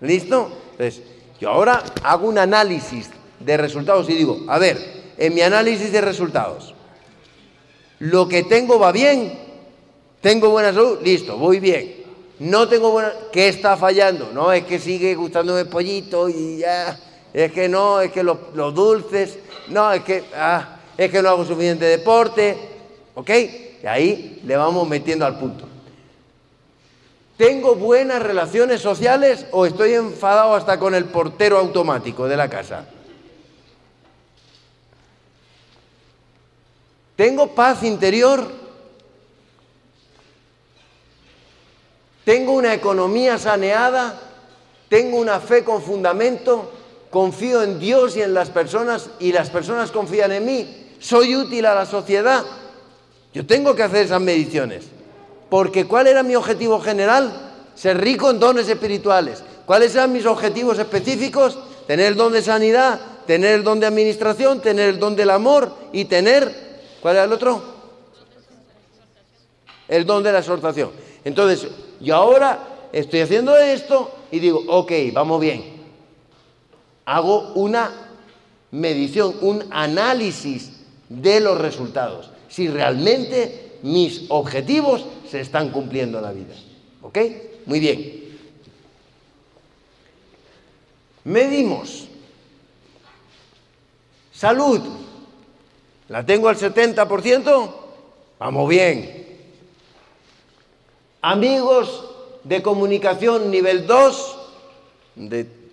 ¿Listo? 0.00 0.50
Entonces, 0.72 1.02
yo 1.40 1.50
ahora 1.50 1.82
hago 2.02 2.28
un 2.28 2.38
análisis 2.38 3.10
de 3.40 3.56
resultados 3.56 4.08
y 4.08 4.14
digo, 4.14 4.40
a 4.48 4.58
ver, 4.58 4.78
en 5.16 5.34
mi 5.34 5.40
análisis 5.40 5.90
de 5.90 6.00
resultados, 6.00 6.74
lo 7.98 8.28
que 8.28 8.44
tengo 8.44 8.78
va 8.78 8.92
bien, 8.92 9.38
tengo 10.20 10.50
buena 10.50 10.72
salud, 10.72 10.98
listo, 11.02 11.36
voy 11.36 11.58
bien. 11.58 12.03
No 12.38 12.68
tengo 12.68 12.90
buena... 12.90 13.12
¿Qué 13.32 13.48
está 13.48 13.76
fallando? 13.76 14.30
No, 14.32 14.52
es 14.52 14.64
que 14.64 14.78
sigue 14.78 15.14
gustándome 15.14 15.60
el 15.60 15.68
pollito 15.68 16.28
y 16.28 16.58
ya... 16.58 16.98
Es 17.32 17.52
que 17.52 17.68
no, 17.68 18.00
es 18.00 18.12
que 18.12 18.22
los, 18.22 18.38
los 18.54 18.74
dulces... 18.74 19.38
No, 19.68 19.92
es 19.92 20.02
que... 20.02 20.24
Ah, 20.34 20.76
es 20.96 21.10
que 21.10 21.22
no 21.22 21.28
hago 21.28 21.44
suficiente 21.44 21.84
deporte, 21.84 22.56
¿ok? 23.14 23.30
Y 23.82 23.86
ahí 23.86 24.40
le 24.44 24.56
vamos 24.56 24.88
metiendo 24.88 25.26
al 25.26 25.38
punto. 25.38 25.66
¿Tengo 27.36 27.74
buenas 27.74 28.22
relaciones 28.22 28.80
sociales 28.80 29.46
o 29.50 29.66
estoy 29.66 29.94
enfadado 29.94 30.54
hasta 30.54 30.78
con 30.78 30.94
el 30.94 31.06
portero 31.06 31.58
automático 31.58 32.28
de 32.28 32.36
la 32.36 32.48
casa? 32.48 32.86
¿Tengo 37.16 37.54
paz 37.54 37.82
interior? 37.82 38.63
¿Tengo 42.24 42.52
una 42.52 42.72
economía 42.72 43.38
saneada? 43.38 44.20
¿Tengo 44.88 45.18
una 45.18 45.40
fe 45.40 45.64
con 45.64 45.82
fundamento? 45.82 46.72
¿Confío 47.10 47.62
en 47.62 47.78
Dios 47.78 48.16
y 48.16 48.22
en 48.22 48.34
las 48.34 48.50
personas 48.50 49.10
y 49.20 49.32
las 49.32 49.50
personas 49.50 49.90
confían 49.90 50.32
en 50.32 50.44
mí? 50.44 50.84
soy 51.04 51.36
útil 51.36 51.66
a 51.66 51.74
la 51.74 51.84
sociedad. 51.84 52.42
Yo 53.34 53.44
tengo 53.44 53.74
que 53.74 53.82
hacer 53.82 54.06
esas 54.06 54.22
mediciones. 54.22 54.84
Porque 55.50 55.84
¿cuál 55.86 56.06
era 56.06 56.22
mi 56.22 56.34
objetivo 56.34 56.80
general? 56.80 57.52
Ser 57.74 58.00
rico 58.00 58.30
en 58.30 58.40
dones 58.40 58.68
espirituales. 58.70 59.42
¿Cuáles 59.66 59.94
eran 59.94 60.12
mis 60.12 60.24
objetivos 60.24 60.78
específicos? 60.78 61.58
Tener 61.86 62.06
el 62.06 62.16
don 62.16 62.32
de 62.32 62.40
sanidad, 62.40 62.98
tener 63.26 63.54
el 63.54 63.64
don 63.64 63.80
de 63.80 63.86
administración, 63.86 64.62
tener 64.62 64.88
el 64.88 64.98
don 64.98 65.14
del 65.14 65.28
amor 65.28 65.74
y 65.92 66.06
tener, 66.06 66.80
¿cuál 67.02 67.16
era 67.16 67.24
el 67.24 67.32
otro? 67.32 67.62
El 69.88 70.06
don 70.06 70.22
de 70.22 70.32
la 70.32 70.38
exhortación. 70.38 70.90
Entonces, 71.22 71.68
yo 72.04 72.14
ahora 72.14 72.88
estoy 72.92 73.20
haciendo 73.20 73.56
esto 73.56 74.10
y 74.30 74.38
digo, 74.38 74.62
ok, 74.68 74.92
vamos 75.12 75.40
bien. 75.40 75.74
Hago 77.04 77.52
una 77.54 77.90
medición, 78.70 79.34
un 79.40 79.64
análisis 79.70 80.72
de 81.08 81.40
los 81.40 81.58
resultados. 81.58 82.30
Si 82.48 82.68
realmente 82.68 83.78
mis 83.82 84.26
objetivos 84.28 85.04
se 85.28 85.40
están 85.40 85.70
cumpliendo 85.70 86.18
en 86.18 86.24
la 86.24 86.32
vida. 86.32 86.54
¿Ok? 87.02 87.18
Muy 87.66 87.80
bien. 87.80 88.24
Medimos. 91.24 92.08
Salud. 94.32 94.80
¿La 96.08 96.24
tengo 96.24 96.48
al 96.48 96.56
70%? 96.56 97.74
Vamos 98.38 98.68
bien. 98.68 99.23
Amigos 101.26 102.04
de 102.42 102.60
comunicación 102.60 103.50
nivel 103.50 103.86
2, 103.86 104.36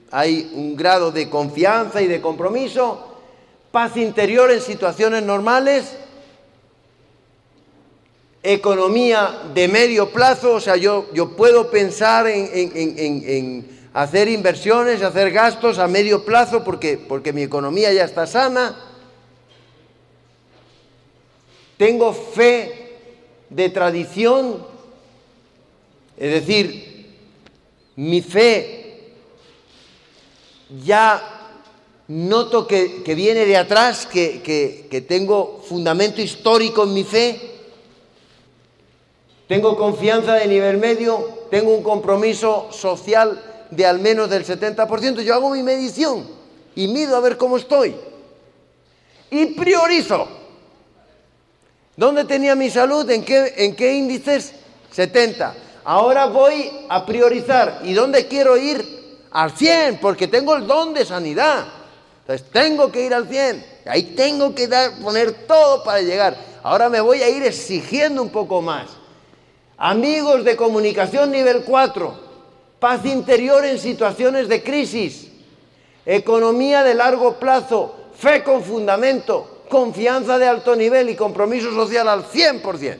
hay 0.09 0.49
un 0.53 0.77
grado 0.77 1.11
de 1.11 1.29
confianza 1.29 2.01
y 2.01 2.07
de 2.07 2.21
compromiso. 2.21 3.05
Paz 3.69 3.97
interior 3.97 4.49
en 4.49 4.61
situaciones 4.61 5.23
normales. 5.23 5.97
Economía 8.41 9.41
de 9.53 9.67
medio 9.67 10.13
plazo, 10.13 10.53
o 10.53 10.61
sea, 10.61 10.77
yo, 10.77 11.07
yo 11.13 11.35
puedo 11.35 11.69
pensar 11.69 12.27
en, 12.27 12.49
en 12.53 13.89
hacer 13.93 14.29
inversiones, 14.29 15.01
hacer 15.01 15.31
gastos 15.31 15.79
a 15.79 15.87
medio 15.89 16.23
plazo 16.23 16.63
porque, 16.63 16.97
porque 16.97 17.33
mi 17.33 17.41
economía 17.41 17.91
ya 17.91 18.05
está 18.05 18.25
sana. 18.25 18.73
Tengo 21.75 22.13
fe 22.13 22.99
de 23.49 23.67
tradición, 23.67 24.71
es 26.21 26.31
decir, 26.31 27.07
mi 27.95 28.21
fe 28.21 29.15
ya 30.85 31.19
noto 32.09 32.67
que, 32.67 33.01
viene 33.15 33.43
de 33.47 33.57
atrás, 33.57 34.05
que, 34.05 34.43
que 34.87 35.01
tengo 35.01 35.63
fundamento 35.67 36.21
histórico 36.21 36.83
en 36.83 36.93
mi 36.93 37.03
fe. 37.03 37.41
Tengo 39.47 39.75
confianza 39.75 40.35
de 40.35 40.45
nivel 40.45 40.77
medio, 40.77 41.47
tengo 41.49 41.75
un 41.75 41.81
compromiso 41.81 42.67
social 42.71 43.65
de 43.71 43.87
al 43.87 43.99
menos 43.99 44.29
del 44.29 44.45
70%, 44.45 45.23
yo 45.23 45.33
hago 45.33 45.49
mi 45.49 45.63
medición 45.63 46.27
y 46.75 46.87
mido 46.87 47.17
a 47.17 47.19
ver 47.21 47.35
cómo 47.35 47.57
estoy. 47.57 47.95
Y 49.31 49.47
priorizo. 49.47 50.27
¿Dónde 51.97 52.25
tenía 52.25 52.53
mi 52.53 52.69
salud? 52.69 53.09
¿En 53.09 53.25
qué, 53.25 53.55
en 53.57 53.75
qué 53.75 53.95
índices? 53.95 54.53
70. 54.91 55.70
Ahora 55.83 56.27
voy 56.27 56.69
a 56.89 57.05
priorizar. 57.05 57.81
¿Y 57.83 57.93
dónde 57.93 58.27
quiero 58.27 58.57
ir? 58.57 59.01
Al 59.31 59.51
100, 59.51 59.99
porque 59.99 60.27
tengo 60.27 60.55
el 60.55 60.67
don 60.67 60.93
de 60.93 61.05
sanidad. 61.05 61.65
Entonces 62.21 62.49
tengo 62.51 62.91
que 62.91 63.05
ir 63.05 63.13
al 63.13 63.27
100. 63.27 63.65
Ahí 63.85 64.03
tengo 64.15 64.53
que 64.53 64.67
dar, 64.67 64.99
poner 65.01 65.47
todo 65.47 65.83
para 65.83 66.01
llegar. 66.01 66.35
Ahora 66.63 66.89
me 66.89 67.01
voy 67.01 67.21
a 67.21 67.29
ir 67.29 67.43
exigiendo 67.43 68.21
un 68.21 68.29
poco 68.29 68.61
más. 68.61 68.87
Amigos 69.77 70.43
de 70.43 70.55
comunicación 70.55 71.31
nivel 71.31 71.63
4 71.63 72.31
paz 72.81 73.05
interior 73.05 73.63
en 73.63 73.77
situaciones 73.77 74.47
de 74.49 74.63
crisis, 74.63 75.27
economía 76.03 76.83
de 76.83 76.95
largo 76.95 77.35
plazo, 77.35 77.93
fe 78.17 78.43
con 78.43 78.63
fundamento, 78.63 79.65
confianza 79.69 80.39
de 80.39 80.47
alto 80.47 80.75
nivel 80.75 81.11
y 81.11 81.15
compromiso 81.15 81.71
social 81.71 82.07
al 82.07 82.25
100%. 82.25 82.97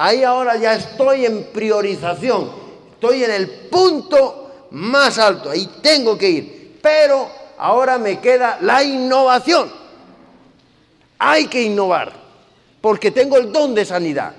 Ahí 0.00 0.22
ahora 0.22 0.56
ya 0.56 0.74
estoy 0.74 1.26
en 1.26 1.48
priorización, 1.52 2.52
estoy 2.92 3.24
en 3.24 3.32
el 3.32 3.50
punto 3.50 4.68
más 4.70 5.18
alto, 5.18 5.50
ahí 5.50 5.68
tengo 5.82 6.16
que 6.16 6.30
ir. 6.30 6.78
Pero 6.80 7.28
ahora 7.58 7.98
me 7.98 8.20
queda 8.20 8.58
la 8.60 8.80
innovación. 8.84 9.68
Hay 11.18 11.48
que 11.48 11.64
innovar, 11.64 12.12
porque 12.80 13.10
tengo 13.10 13.38
el 13.38 13.50
don 13.50 13.74
de 13.74 13.84
sanidad, 13.84 14.34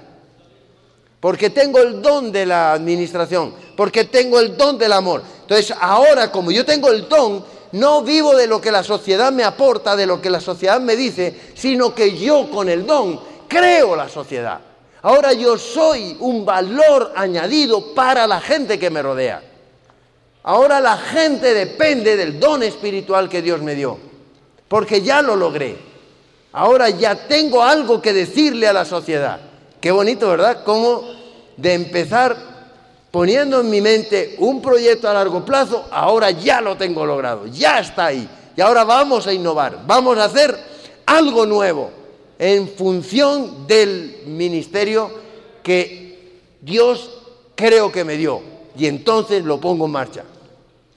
porque 1.20 1.50
tengo 1.50 1.80
el 1.80 2.02
don 2.02 2.32
de 2.32 2.46
la 2.46 2.72
administración, 2.72 3.54
porque 3.76 4.06
tengo 4.06 4.40
el 4.40 4.56
don 4.56 4.78
del 4.78 4.94
amor. 4.94 5.24
Entonces 5.42 5.76
ahora 5.78 6.32
como 6.32 6.52
yo 6.52 6.64
tengo 6.64 6.90
el 6.90 7.10
don, 7.10 7.44
no 7.74 8.02
vivo 8.02 8.34
de 8.34 8.48
lo 8.48 8.62
que 8.62 8.72
la 8.72 8.82
sociedad 8.82 9.30
me 9.34 9.44
aporta, 9.44 9.98
de 9.98 10.06
lo 10.06 10.22
que 10.22 10.30
la 10.30 10.40
sociedad 10.40 10.80
me 10.80 10.96
dice, 10.96 11.38
sino 11.54 11.94
que 11.94 12.18
yo 12.18 12.50
con 12.50 12.70
el 12.70 12.86
don 12.86 13.20
creo 13.50 13.98
la 13.98 14.08
sociedad. 14.08 14.69
Ahora 15.02 15.34
yo 15.34 15.58
soy 15.58 16.18
un 16.20 16.46
valor 16.46 17.14
añadido 17.16 17.94
para 17.94 18.28
la 18.28 18.42
gente 18.42 18.78
que 18.78 18.90
me 18.90 19.02
rodea. 19.02 19.42
Ahora 20.44 20.82
la 20.82 20.98
gente 20.98 21.54
depende 21.54 22.18
del 22.18 22.40
don 22.40 22.64
espiritual 22.64 23.30
que 23.30 23.42
Dios 23.42 23.62
me 23.62 23.76
dio, 23.76 23.98
porque 24.68 25.02
ya 25.02 25.22
lo 25.22 25.36
logré. 25.36 25.78
Ahora 26.52 26.90
ya 26.90 27.28
tengo 27.28 27.64
algo 27.64 28.02
que 28.02 28.12
decirle 28.12 28.68
a 28.68 28.74
la 28.74 28.84
sociedad. 28.84 29.40
Qué 29.80 29.92
bonito, 29.92 30.30
¿verdad? 30.30 30.64
Como 30.64 31.04
de 31.56 31.74
empezar 31.74 32.36
poniendo 33.12 33.62
en 33.62 33.70
mi 33.70 33.82
mente 33.82 34.36
un 34.40 34.62
proyecto 34.62 35.10
a 35.10 35.14
largo 35.14 35.46
plazo, 35.46 35.86
ahora 35.92 36.32
ya 36.32 36.60
lo 36.60 36.76
tengo 36.76 37.06
logrado, 37.06 37.48
ya 37.48 37.80
está 37.80 38.08
ahí. 38.08 38.28
Y 38.56 38.62
ahora 38.62 38.84
vamos 38.84 39.28
a 39.28 39.34
innovar, 39.34 39.80
vamos 39.86 40.18
a 40.18 40.26
hacer 40.26 40.58
algo 41.06 41.46
nuevo 41.46 41.99
en 42.40 42.70
función 42.70 43.68
del 43.68 44.24
ministerio 44.26 45.12
que 45.62 46.40
Dios 46.62 47.22
creo 47.54 47.92
que 47.92 48.06
me 48.06 48.16
dio. 48.16 48.42
Y 48.78 48.88
entonces 48.88 49.44
lo 49.44 49.60
pongo 49.60 49.86
en 49.86 49.92
marcha. 49.92 50.24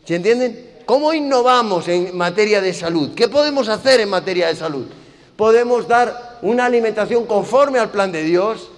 ¿Se 0.04 0.14
entienden? 0.14 0.70
¿Cómo 0.86 1.12
innovamos 1.12 1.88
en 1.88 2.16
materia 2.16 2.60
de 2.60 2.72
salud? 2.72 3.10
¿Qué 3.14 3.28
podemos 3.28 3.68
hacer 3.68 4.00
en 4.00 4.08
materia 4.08 4.46
de 4.48 4.56
salud? 4.56 4.86
Podemos 5.36 5.88
dar 5.88 6.38
una 6.42 6.66
alimentación 6.66 7.26
conforme 7.26 7.78
al 7.78 7.90
plan 7.90 8.12
de 8.12 8.22
Dios, 8.22 8.68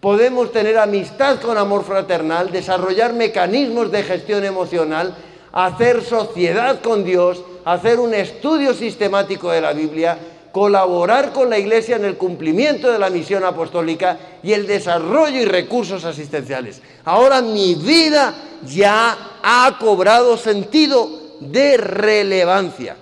podemos 0.00 0.52
tener 0.52 0.78
amistad 0.78 1.40
con 1.40 1.58
amor 1.58 1.84
fraternal, 1.84 2.50
desarrollar 2.50 3.12
mecanismos 3.12 3.90
de 3.90 4.02
gestión 4.02 4.44
emocional, 4.44 5.16
hacer 5.52 6.04
sociedad 6.04 6.80
con 6.80 7.04
Dios, 7.04 7.42
hacer 7.64 7.98
un 7.98 8.14
estudio 8.14 8.74
sistemático 8.74 9.50
de 9.50 9.60
la 9.60 9.72
Biblia, 9.72 10.18
colaborar 10.58 11.32
con 11.32 11.50
la 11.50 11.56
Iglesia 11.56 11.94
en 11.94 12.04
el 12.04 12.16
cumplimiento 12.16 12.90
de 12.90 12.98
la 12.98 13.10
misión 13.10 13.44
apostólica 13.44 14.18
y 14.42 14.54
el 14.54 14.66
desarrollo 14.66 15.40
y 15.40 15.44
recursos 15.44 16.04
asistenciales. 16.04 16.82
Ahora 17.04 17.40
mi 17.42 17.76
vida 17.76 18.34
ya 18.66 19.16
ha 19.40 19.78
cobrado 19.78 20.36
sentido 20.36 21.08
de 21.38 21.76
relevancia. 21.76 22.96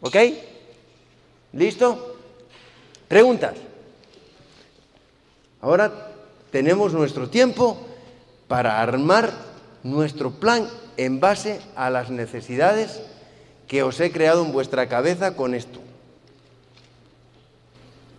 ¿Ok? 0.00 0.16
¿Listo? 1.52 2.16
¿Preguntas? 3.08 3.52
Ahora 5.60 6.14
tenemos 6.50 6.94
nuestro 6.94 7.28
tiempo 7.28 7.76
para 8.48 8.80
armar 8.80 9.34
nuestro 9.82 10.30
plan 10.30 10.66
en 10.96 11.20
base 11.20 11.60
a 11.74 11.90
las 11.90 12.08
necesidades 12.08 13.02
que 13.68 13.82
os 13.82 14.00
he 14.00 14.10
creado 14.10 14.46
en 14.46 14.52
vuestra 14.52 14.88
cabeza 14.88 15.36
con 15.36 15.54
esto. 15.54 15.80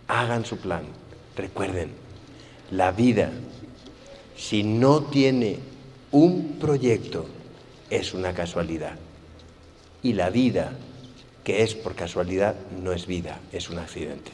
Hagan 0.08 0.44
su 0.44 0.56
plan. 0.58 0.82
Recuerden, 1.36 1.92
la 2.70 2.90
vida, 2.92 3.30
si 4.36 4.62
no 4.62 5.04
tiene 5.04 5.58
un 6.10 6.56
proyecto, 6.58 7.26
es 7.90 8.14
una 8.14 8.34
casualidad. 8.34 8.96
Y 10.02 10.14
la 10.14 10.30
vida 10.30 10.72
que 11.44 11.62
es 11.62 11.74
por 11.74 11.94
casualidad 11.94 12.56
no 12.82 12.92
es 12.92 13.06
vida, 13.06 13.40
es 13.52 13.70
un 13.70 13.78
accidente. 13.78 14.30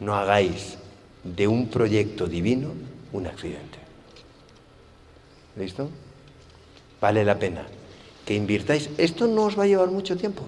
No 0.00 0.16
hagáis 0.16 0.78
de 1.22 1.46
un 1.46 1.68
proyecto 1.68 2.26
divino 2.26 2.72
un 3.12 3.26
accidente. 3.26 3.78
¿Listo? 5.56 5.88
Vale 7.00 7.24
la 7.24 7.38
pena 7.38 7.66
que 8.24 8.34
invirtáis. 8.34 8.90
Esto 8.98 9.26
no 9.26 9.44
os 9.44 9.58
va 9.58 9.64
a 9.64 9.66
llevar 9.66 9.90
mucho 9.90 10.16
tiempo. 10.16 10.44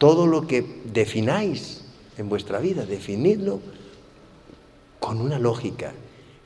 Todo 0.00 0.26
lo 0.26 0.46
que 0.46 0.80
defináis 0.86 1.84
en 2.16 2.30
vuestra 2.30 2.58
vida, 2.58 2.86
definidlo 2.86 3.60
con 4.98 5.20
una 5.20 5.38
lógica, 5.38 5.92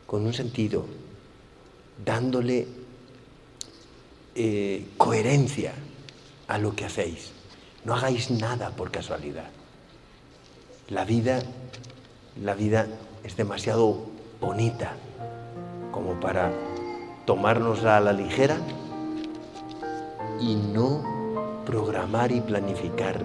con 0.07 0.27
un 0.27 0.35
sentido, 0.35 0.87
dándole 2.05 2.67
eh, 4.35 4.89
coherencia 4.99 5.73
a 6.49 6.59
lo 6.59 6.75
que 6.75 6.85
hacéis. 6.85 7.31
No 7.85 7.95
hagáis 7.95 8.33
nada 8.33 8.71
por 8.71 8.91
casualidad. 8.91 9.51
La 10.89 11.05
vida 11.05 11.41
la 12.43 12.55
vida 12.55 12.89
es 13.23 13.37
demasiado 13.37 14.07
bonita 14.41 14.95
como 15.93 16.19
para 16.19 16.51
tomárnosla 17.27 17.99
a 17.99 18.01
la 18.01 18.13
ligera 18.13 18.57
y 20.41 20.57
no 20.57 21.63
programar 21.65 22.33
y 22.33 22.41
planificar 22.41 23.25